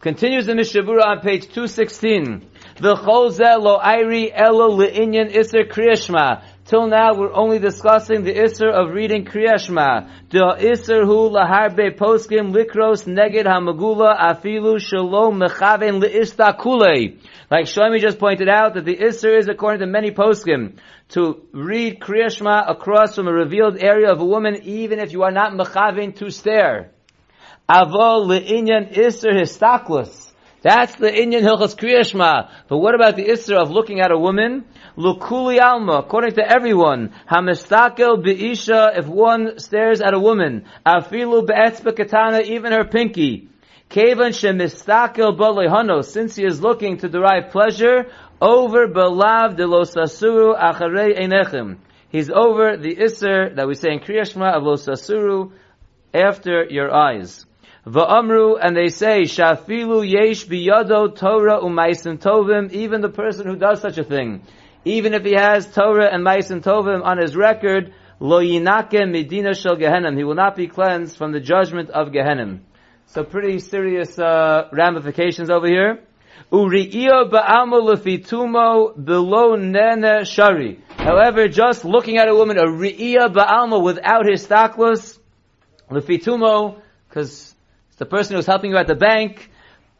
Continues 0.00 0.46
the 0.46 0.52
Mishabura 0.52 1.04
on 1.04 1.20
page 1.20 1.44
216. 1.44 2.46
The 2.80 2.96
Cholze 2.96 3.58
lo 3.58 3.78
airi 3.78 4.30
elo 4.32 4.70
le'inyan 4.70 5.34
iser 5.34 5.64
kriyashma. 5.64 6.44
Till 6.66 6.88
now 6.88 7.14
we're 7.14 7.32
only 7.32 7.60
discussing 7.60 8.24
the 8.24 8.42
iser 8.42 8.68
of 8.68 8.92
reading 8.92 9.24
kriyashma. 9.24 10.10
The 10.30 10.46
iser 10.72 11.04
hu 11.04 11.30
laharbe 11.30 11.96
poskim 11.96 12.52
likros 12.52 13.06
neged 13.06 13.44
hamagula 13.44 14.18
afilu 14.18 14.80
shalom 14.80 15.38
mechaven 15.38 16.02
le'ista 16.02 16.60
kule. 16.60 17.20
Like 17.52 17.66
Shlomi 17.66 18.00
just 18.00 18.18
pointed 18.18 18.48
out 18.48 18.74
that 18.74 18.84
the 18.84 19.00
iser 19.00 19.36
is 19.36 19.46
according 19.46 19.78
to 19.78 19.86
many 19.86 20.10
poskim 20.10 20.78
to 21.10 21.40
read 21.52 22.00
kriyashma 22.00 22.68
across 22.68 23.14
from 23.14 23.28
a 23.28 23.32
revealed 23.32 23.78
area 23.78 24.10
of 24.10 24.20
a 24.20 24.24
woman 24.24 24.56
even 24.64 24.98
if 24.98 25.12
you 25.12 25.22
are 25.22 25.30
not 25.30 25.52
mechaven 25.52 26.16
to 26.16 26.30
stare. 26.30 26.90
Avol 27.70 28.26
le'inyan 28.26 28.98
iser 28.98 29.30
histaklus. 29.30 30.25
That's 30.66 30.96
the 30.96 31.06
Inyan 31.06 31.42
Hilchas 31.42 31.76
Kriyashma. 31.76 32.50
But 32.66 32.78
what 32.78 32.96
about 32.96 33.14
the 33.14 33.26
Isra 33.26 33.62
of 33.62 33.70
looking 33.70 34.00
at 34.00 34.10
a 34.10 34.18
woman? 34.18 34.64
Lukuli 34.98 35.62
Alma, 35.62 35.98
according 35.98 36.32
to 36.32 36.42
everyone, 36.44 37.14
Hamistakel 37.30 38.20
Be'isha, 38.20 38.98
if 38.98 39.06
one 39.06 39.60
stares 39.60 40.00
at 40.00 40.12
a 40.12 40.18
woman, 40.18 40.64
Afilu 40.84 41.46
Be'etzba 41.46 41.94
Katana, 41.94 42.40
even 42.40 42.72
her 42.72 42.82
pinky. 42.82 43.48
Kevan 43.90 44.32
Shemistakel 44.32 45.38
Balehano, 45.38 46.04
since 46.04 46.34
he 46.34 46.44
is 46.44 46.60
looking 46.60 46.96
to 46.96 47.08
derive 47.08 47.52
pleasure, 47.52 48.10
over 48.42 48.88
Belav 48.88 49.54
de 49.54 49.62
Losasuru 49.62 50.60
Acharei 50.60 51.16
Einechem. 51.16 51.76
He's 52.08 52.28
over 52.28 52.76
the 52.76 52.96
Isser 52.96 53.54
that 53.54 53.68
we 53.68 53.76
say 53.76 53.92
in 53.92 54.00
Kriyashma 54.00 54.52
of 54.52 54.64
Losasuru, 54.64 55.52
after 56.12 56.64
your 56.64 56.92
eyes. 56.92 57.46
Va'amru, 57.86 58.58
and 58.60 58.76
they 58.76 58.88
say, 58.88 59.22
Shafilu 59.22 60.04
yesh 60.04 60.46
biyado 60.46 61.14
Torah 61.16 61.60
umaisim 61.60 62.18
tovim, 62.18 62.72
even 62.72 63.00
the 63.00 63.08
person 63.08 63.46
who 63.46 63.54
does 63.54 63.80
such 63.80 63.96
a 63.96 64.02
thing, 64.02 64.42
even 64.84 65.14
if 65.14 65.24
he 65.24 65.34
has 65.34 65.72
Torah 65.72 66.12
and 66.12 66.26
maisim 66.26 66.62
tovim 66.62 67.04
on 67.04 67.18
his 67.18 67.36
record, 67.36 67.94
lo 68.18 68.40
yinake 68.40 69.08
medina 69.08 69.54
shel 69.54 69.76
Gehenim, 69.76 70.16
he 70.16 70.24
will 70.24 70.34
not 70.34 70.56
be 70.56 70.66
cleansed 70.66 71.16
from 71.16 71.30
the 71.30 71.38
judgment 71.38 71.90
of 71.90 72.08
Gehenim. 72.08 72.62
So 73.06 73.22
pretty 73.22 73.60
serious 73.60 74.18
uh, 74.18 74.68
ramifications 74.72 75.48
over 75.48 75.68
here. 75.68 76.00
Shari. 80.24 80.80
However, 80.96 81.48
just 81.48 81.84
looking 81.84 82.18
at 82.18 82.28
a 82.28 82.34
woman, 82.34 82.58
a 82.58 82.66
ri'ia 82.66 83.32
ba'alma 83.32 83.82
without 83.82 84.26
his 84.26 84.46
staklos, 84.46 85.18
lefitumo, 85.90 86.80
because 87.08 87.55
the 87.98 88.06
person 88.06 88.36
who's 88.36 88.46
helping 88.46 88.70
you 88.70 88.76
at 88.76 88.86
the 88.86 88.94
bank. 88.94 89.50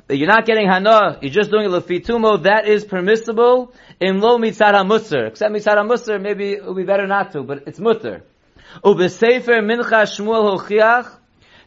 You're 0.08 0.28
not 0.28 0.46
getting 0.46 0.68
hana. 0.68 1.18
You're 1.20 1.32
just 1.32 1.50
doing 1.50 1.66
a 1.66 1.68
lefitumo. 1.68 2.42
That 2.44 2.68
is 2.68 2.84
permissible 2.84 3.74
in 4.00 4.20
lo 4.20 4.38
mitzad 4.38 4.74
musr. 4.86 5.28
Except 5.28 5.52
mitzad 5.52 5.76
musr, 5.88 6.20
maybe 6.20 6.52
it 6.52 6.64
would 6.64 6.76
be 6.76 6.84
better 6.84 7.06
not 7.06 7.32
to, 7.32 7.42
but 7.42 7.64
it's 7.66 7.80
mutter. 7.80 8.22
Ubesefer 8.84 9.60
mincha 9.60 10.04
shmuel 10.04 10.58
hochiach. 10.58 11.10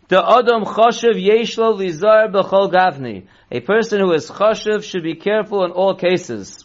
The 0.08 0.18
adam 0.20 0.63
choshev 0.63 1.15
yeshlo 1.15 1.78
lizar 1.78 2.32
b'chol 2.32 2.72
gavni. 2.72 3.26
A 3.52 3.60
person 3.60 4.00
who 4.00 4.13
is 4.13 4.30
choshev 4.30 4.84
should 4.84 5.04
be 5.04 5.15
careful 5.15 5.65
in 5.65 5.72
all 5.72 5.96
cases. 5.96 6.63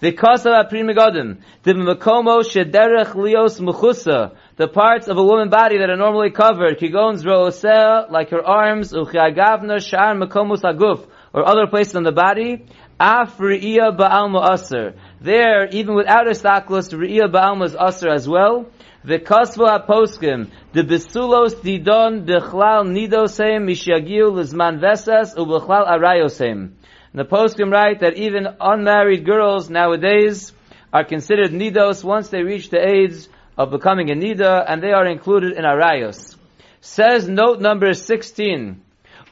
The 0.00 0.12
kasav 0.12 0.70
aprimigodim. 0.70 1.38
The 1.64 1.72
makomo 1.72 2.42
shederech 2.42 3.14
lios 3.14 3.60
mechusa 3.60 4.36
the 4.58 4.66
parts 4.66 5.06
of 5.06 5.16
a 5.16 5.22
woman's 5.22 5.52
body 5.52 5.78
that 5.78 5.88
are 5.88 5.96
normally 5.96 6.32
covered, 6.32 6.80
kigons 6.80 7.24
ro'oseh, 7.24 8.10
like 8.10 8.30
her 8.30 8.44
arms, 8.44 8.92
uchiagavna, 8.92 9.80
shar 9.80 10.16
makomus 10.16 10.62
aguf, 10.62 11.06
or 11.32 11.48
other 11.48 11.68
places 11.68 11.94
on 11.94 12.02
the 12.02 12.10
body, 12.10 12.66
af 12.98 13.38
re'iyah 13.38 13.96
ba'al 13.96 14.28
mu'asr. 14.28 14.96
There, 15.20 15.68
even 15.68 15.94
without 15.94 16.26
a 16.26 16.32
staklos, 16.32 16.92
re'iyah 16.92 17.32
ba'al 17.32 17.76
asr 17.76 18.12
as 18.12 18.28
well. 18.28 18.66
The 19.04 19.20
kasva 19.20 19.86
poskim, 19.86 20.50
the 20.72 20.82
besulos 20.82 21.62
didon 21.62 22.26
bechlal 22.26 22.82
nidosem 22.84 23.62
mishagiu 23.62 24.32
lizman 24.32 24.80
vesas 24.80 25.36
ubechlal 25.36 25.88
arayosem. 25.88 26.72
The 27.14 27.24
poskim 27.24 27.70
write 27.70 28.00
that 28.00 28.16
even 28.16 28.48
unmarried 28.60 29.24
girls 29.24 29.70
nowadays 29.70 30.52
are 30.92 31.04
considered 31.04 31.52
nidos 31.52 32.02
once 32.02 32.30
they 32.30 32.42
reach 32.42 32.70
the 32.70 32.84
age 32.84 33.28
of 33.58 33.72
becoming 33.72 34.10
a 34.10 34.14
nida, 34.14 34.64
and 34.66 34.80
they 34.80 34.92
are 34.92 35.06
included 35.06 35.52
in 35.52 35.64
arayos. 35.64 36.36
Says 36.80 37.28
note 37.28 37.60
number 37.60 37.92
16, 37.92 38.80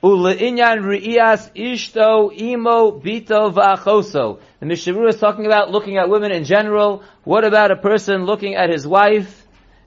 Ule'inyan 0.02 0.80
ri'iyas 0.82 1.50
ishto 1.54 2.36
imo 2.36 3.00
bito 3.00 3.54
va'achoso. 3.54 4.40
The 4.58 4.66
Mishabura 4.66 5.10
is 5.10 5.20
talking 5.20 5.46
about 5.46 5.70
looking 5.70 5.96
at 5.96 6.10
women 6.10 6.32
in 6.32 6.42
general. 6.42 7.04
What 7.22 7.44
about 7.44 7.70
a 7.70 7.76
person 7.76 8.24
looking 8.26 8.56
at 8.56 8.68
his 8.68 8.86
wife, 8.86 9.46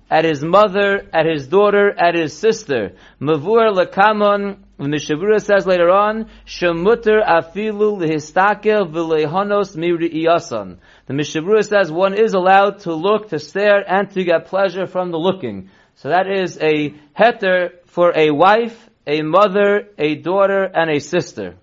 at 0.10 0.24
his 0.24 0.42
mother, 0.42 1.06
at 1.14 1.26
his 1.26 1.48
daughter, 1.48 1.92
at 1.92 2.16
his 2.16 2.36
sister? 2.36 2.94
Mavur 3.22 3.76
lekamon, 3.76 4.60
the 4.80 4.86
Mishabura 4.86 5.42
says 5.42 5.68
later 5.68 5.90
on, 5.90 6.30
shemuter 6.46 7.22
afilu 7.22 8.00
lehistakel 8.00 8.90
v'lehonos 8.90 9.76
miri'iyasan. 9.76 10.78
The 11.06 11.14
Mishabura 11.14 11.68
says 11.68 11.92
one 11.92 12.14
is 12.14 12.34
allowed 12.34 12.80
to 12.80 12.94
look, 12.94 13.30
to 13.30 13.40
stare, 13.40 13.84
and 13.86 14.10
to 14.12 14.24
get 14.24 14.46
pleasure 14.46 14.88
from 14.88 15.12
the 15.12 15.18
looking. 15.18 15.70
So 15.96 16.08
that 16.08 16.28
is 16.32 16.58
a 16.62 16.92
heter 17.18 17.72
for 17.88 18.18
a 18.18 18.32
wife, 18.32 18.90
a 19.06 19.22
mother, 19.22 19.90
a 19.98 20.16
daughter, 20.16 20.64
and 20.64 20.90
a 20.90 21.00
sister. 21.02 21.56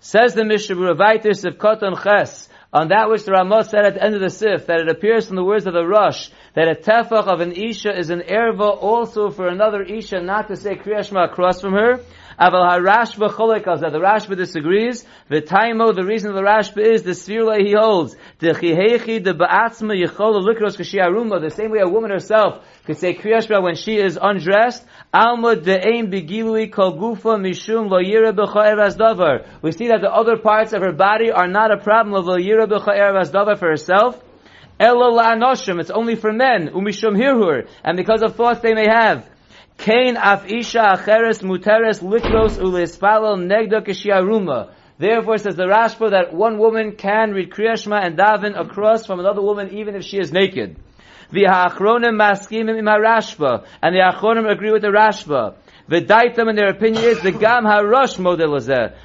Says 0.00 0.34
the 0.34 0.44
Mishnah 0.44 0.74
Vaitis 0.74 1.44
of 1.44 1.58
Koton 1.58 2.02
Ches, 2.02 2.45
on 2.76 2.88
that 2.88 3.08
which 3.08 3.24
the 3.24 3.32
Ramah 3.32 3.64
said 3.64 3.86
at 3.86 3.94
the 3.94 4.04
end 4.04 4.14
of 4.14 4.20
the 4.20 4.28
Sif, 4.28 4.66
that 4.66 4.80
it 4.80 4.88
appears 4.90 5.26
from 5.26 5.36
the 5.36 5.44
words 5.44 5.66
of 5.66 5.72
the 5.72 5.86
Rush, 5.86 6.30
that 6.52 6.68
a 6.68 6.74
tefach 6.74 7.26
of 7.26 7.40
an 7.40 7.52
Isha 7.52 7.98
is 7.98 8.10
an 8.10 8.20
erva 8.20 8.68
also 8.82 9.30
for 9.30 9.48
another 9.48 9.82
Isha 9.82 10.20
not 10.20 10.48
to 10.48 10.56
say 10.56 10.74
Kriyashma 10.76 11.24
across 11.24 11.62
from 11.62 11.72
her, 11.72 12.00
Aval 12.38 12.68
harashba 12.68 13.30
cholik 13.30 13.64
that 13.64 13.92
the 13.92 13.98
Rashba 13.98 14.36
disagrees. 14.36 15.06
V'taimo, 15.30 15.94
the 15.94 16.04
reason 16.04 16.30
of 16.30 16.36
the 16.36 16.42
Rashba 16.42 16.78
is 16.78 17.02
the 17.02 17.12
svirle 17.12 17.58
he 17.58 17.72
holds. 17.72 18.14
The 18.40 18.48
chihechi 18.48 19.24
the 19.24 19.32
ba'atzma 19.32 19.94
yichol 20.04 20.44
likros 20.44 20.76
kashi 20.76 20.98
aruma. 20.98 21.40
The 21.40 21.50
same 21.50 21.70
way 21.70 21.78
a 21.80 21.88
woman 21.88 22.10
herself 22.10 22.62
could 22.84 22.98
say 22.98 23.14
kriyashma 23.14 23.62
when 23.62 23.74
she 23.74 23.96
is 23.96 24.18
undressed. 24.20 24.84
Alma 25.14 25.56
de'ein 25.56 26.12
begilui 26.12 26.70
kol 26.70 26.98
gufa 26.98 27.40
mishum 27.40 27.88
lo 27.88 28.02
yira 28.02 28.32
davar. 28.32 29.46
We 29.62 29.72
see 29.72 29.88
that 29.88 30.02
the 30.02 30.12
other 30.12 30.36
parts 30.36 30.74
of 30.74 30.82
her 30.82 30.92
body 30.92 31.30
are 31.32 31.48
not 31.48 31.70
a 31.70 31.78
problem 31.78 32.14
of 32.14 32.26
lo 32.26 32.36
yira 32.36 32.66
davar 32.66 33.58
for 33.58 33.68
herself. 33.68 34.22
Ella 34.78 35.10
la'anoshim, 35.10 35.80
it's 35.80 35.90
only 35.90 36.16
for 36.16 36.34
men, 36.34 36.68
umishum 36.68 37.16
hirhur, 37.16 37.66
and 37.82 37.96
because 37.96 38.22
of 38.22 38.36
thoughts 38.36 38.60
they 38.60 38.74
may 38.74 38.86
have. 38.86 39.26
Kain 39.78 40.16
af 40.16 40.50
isha 40.50 40.80
acheres 40.94 41.42
muteres 41.42 42.02
likros 42.02 42.58
ulispalel 42.58 43.46
negda 43.46 43.84
kishiaruma. 43.86 44.70
Therefore, 44.98 45.38
says 45.38 45.56
the 45.56 45.64
Rashba 45.64 46.10
that 46.10 46.32
one 46.32 46.58
woman 46.58 46.96
can 46.96 47.32
read 47.32 47.50
Kriyashma 47.50 48.02
and 48.02 48.16
daven 48.16 48.58
across 48.58 49.06
from 49.06 49.20
another 49.20 49.42
woman 49.42 49.70
even 49.76 49.94
if 49.94 50.04
she 50.04 50.18
is 50.18 50.32
naked. 50.32 50.76
The 51.30 51.44
Hachronim 51.44 52.16
maskimim 52.16 52.78
im 52.78 52.86
Rashba, 52.86 53.66
and 53.82 53.94
the 53.94 54.00
Achronim 54.00 54.50
agree 54.50 54.72
with 54.72 54.82
the 54.82 54.88
Rashba. 54.88 55.56
The 55.88 56.00
Daitam, 56.00 56.50
in 56.50 56.56
their 56.56 56.70
opinion, 56.70 57.04
is 57.04 57.20
the 57.20 57.30
Gam 57.30 57.64
HaRush 57.64 58.18
model 58.18 58.58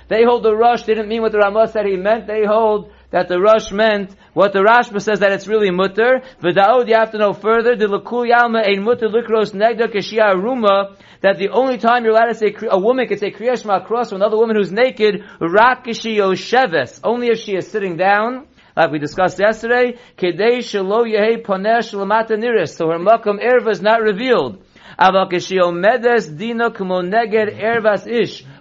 They 0.08 0.24
hold 0.24 0.44
the 0.44 0.56
Rush 0.56 0.84
didn't 0.84 1.10
mean 1.10 1.22
what 1.22 1.32
the 1.32 1.38
Ramah 1.38 1.68
said 1.68 1.86
he 1.86 1.96
meant. 1.96 2.26
They 2.26 2.44
hold 2.46 2.92
that 3.12 3.28
the 3.28 3.40
Rush 3.40 3.72
meant 3.72 4.16
what 4.34 4.54
the 4.54 4.60
Rashba 4.60 5.02
says 5.02 5.20
that 5.20 5.32
it's 5.32 5.48
really 5.48 5.70
mutter. 5.70 6.22
V'daod, 6.42 6.88
you 6.88 6.96
have 6.96 7.12
to 7.12 7.18
know 7.18 7.34
further, 7.34 7.76
the 7.76 7.86
Yalma 7.86 8.68
ein 8.68 8.84
mutter 8.84 9.08
likros 9.08 9.54
negda 9.54 9.94
kashia 9.94 10.34
ruma, 10.34 10.96
that 11.22 11.38
the 11.38 11.50
only 11.50 11.78
time 11.78 12.04
you're 12.04 12.14
allowed 12.14 12.28
to 12.28 12.36
say, 12.36 12.56
a 12.70 12.80
woman 12.80 13.08
can 13.08 13.18
say 13.18 13.32
Kriya 13.32 13.62
Shema 13.62 13.78
across 13.78 14.10
from 14.10 14.18
another 14.18 14.38
woman 14.38 14.56
who's 14.56 14.72
naked, 14.72 15.24
rak 15.40 15.86
sheves, 15.86 17.00
only 17.04 17.28
if 17.28 17.40
she 17.40 17.56
is 17.56 17.68
sitting 17.70 17.98
down, 17.98 18.48
like 18.76 18.92
we 18.92 19.00
discussed 19.00 19.40
yesterday, 19.40 19.98
kedei 20.18 20.60
shelo 20.60 21.06
yehe 21.06 21.44
ponesh 21.44 21.94
lamata 21.94 22.32
niris, 22.32 22.70
so 22.70 22.88
her 22.88 22.98
makam 22.98 23.44
erva 23.44 23.72
is 23.72 23.82
not 23.82 24.02
revealed. 24.02 24.64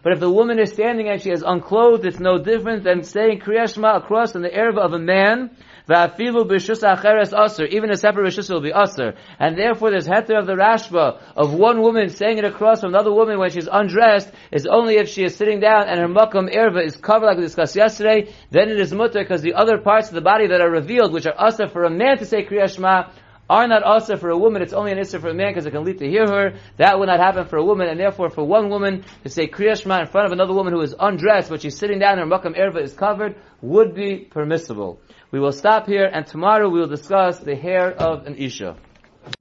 But 0.03 0.13
if 0.13 0.21
the 0.21 0.31
woman 0.31 0.59
is 0.59 0.73
standing 0.73 1.09
and 1.09 1.21
she 1.21 1.31
is 1.31 1.43
unclothed, 1.43 2.07
it's 2.07 2.21
no 2.21 2.39
different 2.39 2.85
than 2.85 3.03
saying 3.03 3.41
Kriyashma 3.41 3.97
across 3.97 4.35
in 4.35 4.43
the 4.43 4.49
erva 4.49 4.79
of 4.79 4.93
a 4.93 4.99
man. 4.99 5.51
Even 5.91 7.91
a 7.91 7.97
separate 7.97 8.27
rishus 8.27 8.49
will 8.49 8.61
be 8.61 8.73
usher. 8.73 9.15
And 9.41 9.59
therefore 9.59 9.91
there's 9.91 10.07
heter 10.07 10.39
of 10.39 10.47
the 10.47 10.55
rashba 10.55 11.21
of 11.35 11.53
one 11.53 11.83
woman 11.83 12.11
saying 12.11 12.39
it 12.39 12.45
across 12.45 12.81
from 12.81 12.91
another 12.91 13.13
woman 13.13 13.41
when 13.41 13.51
she's 13.51 13.69
undressed 13.71 14.31
is 14.53 14.67
only 14.67 14.99
if 14.99 15.09
she 15.09 15.25
is 15.25 15.35
sitting 15.35 15.59
down 15.59 15.89
and 15.89 15.99
her 15.99 16.07
makam 16.07 16.49
erva 16.55 16.85
is 16.85 16.97
covered 16.97 17.27
like 17.27 17.39
we 17.39 17.43
discussed 17.43 17.75
yesterday, 17.75 18.33
then 18.51 18.69
it 18.69 18.79
is 18.79 18.93
mutter 18.93 19.21
because 19.21 19.43
the 19.43 19.55
other 19.55 19.79
parts 19.79 20.09
of 20.09 20.15
the 20.15 20.21
body 20.21 20.47
that 20.47 20.61
are 20.61 20.71
revealed, 20.71 21.13
which 21.13 21.27
are 21.27 21.35
usher 21.37 21.67
for 21.67 21.83
a 21.83 21.91
man 21.91 22.19
to 22.19 22.25
say 22.25 22.45
kriyashma, 22.45 23.11
are 23.51 23.67
not 23.67 23.83
also 23.83 24.17
for 24.17 24.31
a 24.31 24.39
woman, 24.39 24.63
it's 24.63 24.73
only 24.73 24.93
an 24.93 24.99
issa 24.99 25.19
for 25.19 25.29
a 25.29 25.35
man 25.35 25.51
because 25.51 25.67
it 25.67 25.73
can 25.73 25.85
lead 25.85 25.99
to 25.99 26.09
hear 26.09 26.25
her. 26.25 26.55
That 26.77 27.01
would 27.01 27.09
not 27.09 27.19
happen 27.19 27.47
for 27.47 27.57
a 27.57 27.65
woman, 27.65 27.89
and 27.89 27.99
therefore 27.99 28.31
for 28.31 28.45
one 28.45 28.71
woman 28.71 29.05
to 29.25 29.29
say 29.29 29.49
Kriya 29.49 29.73
in 29.73 30.07
front 30.07 30.27
of 30.27 30.33
another 30.33 30.55
woman 30.55 30.73
who 30.73 30.81
is 30.83 30.95
undressed, 30.99 31.51
but 31.51 31.61
she's 31.61 31.77
sitting 31.77 31.99
down 31.99 32.21
and 32.21 32.31
her 32.31 32.39
makam 32.39 32.57
erva 32.57 32.81
is 32.81 32.93
covered, 32.93 33.35
would 33.61 33.93
be 33.93 34.19
permissible. 34.19 35.01
We 35.33 35.41
will 35.41 35.51
stop 35.51 35.89
here, 35.89 36.07
and 36.07 36.25
tomorrow 36.25 36.69
we 36.69 36.79
will 36.79 36.87
discuss 36.87 37.41
the 37.41 37.57
hair 37.57 37.91
of 37.91 38.25
an 38.27 38.37
Isha. 38.37 38.77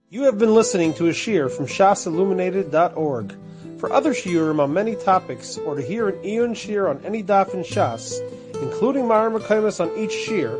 You 0.10 0.24
have 0.24 0.39
been 0.39 0.56
listening 0.56 0.95
to 0.95 1.08
a 1.08 1.13
shear 1.13 1.48
from 1.48 1.67
shasilluminated.org. 1.67 3.36
For 3.78 3.93
other 3.93 4.15
shiurim 4.15 4.60
on 4.60 4.74
many 4.74 4.95
topics, 4.95 5.60
or 5.60 5.76
to 5.76 5.84
hear 5.84 6.10
an 6.10 6.26
Eon 6.26 6.56
shear 6.56 6.88
on 6.88 7.06
any 7.06 7.24
daf 7.24 7.54
in 7.54 7.62
Shas, 7.62 8.19
including 8.60 9.08
Mara 9.08 9.30
Makaimas 9.30 9.80
on 9.80 9.95
each 9.98 10.13
shear, 10.13 10.60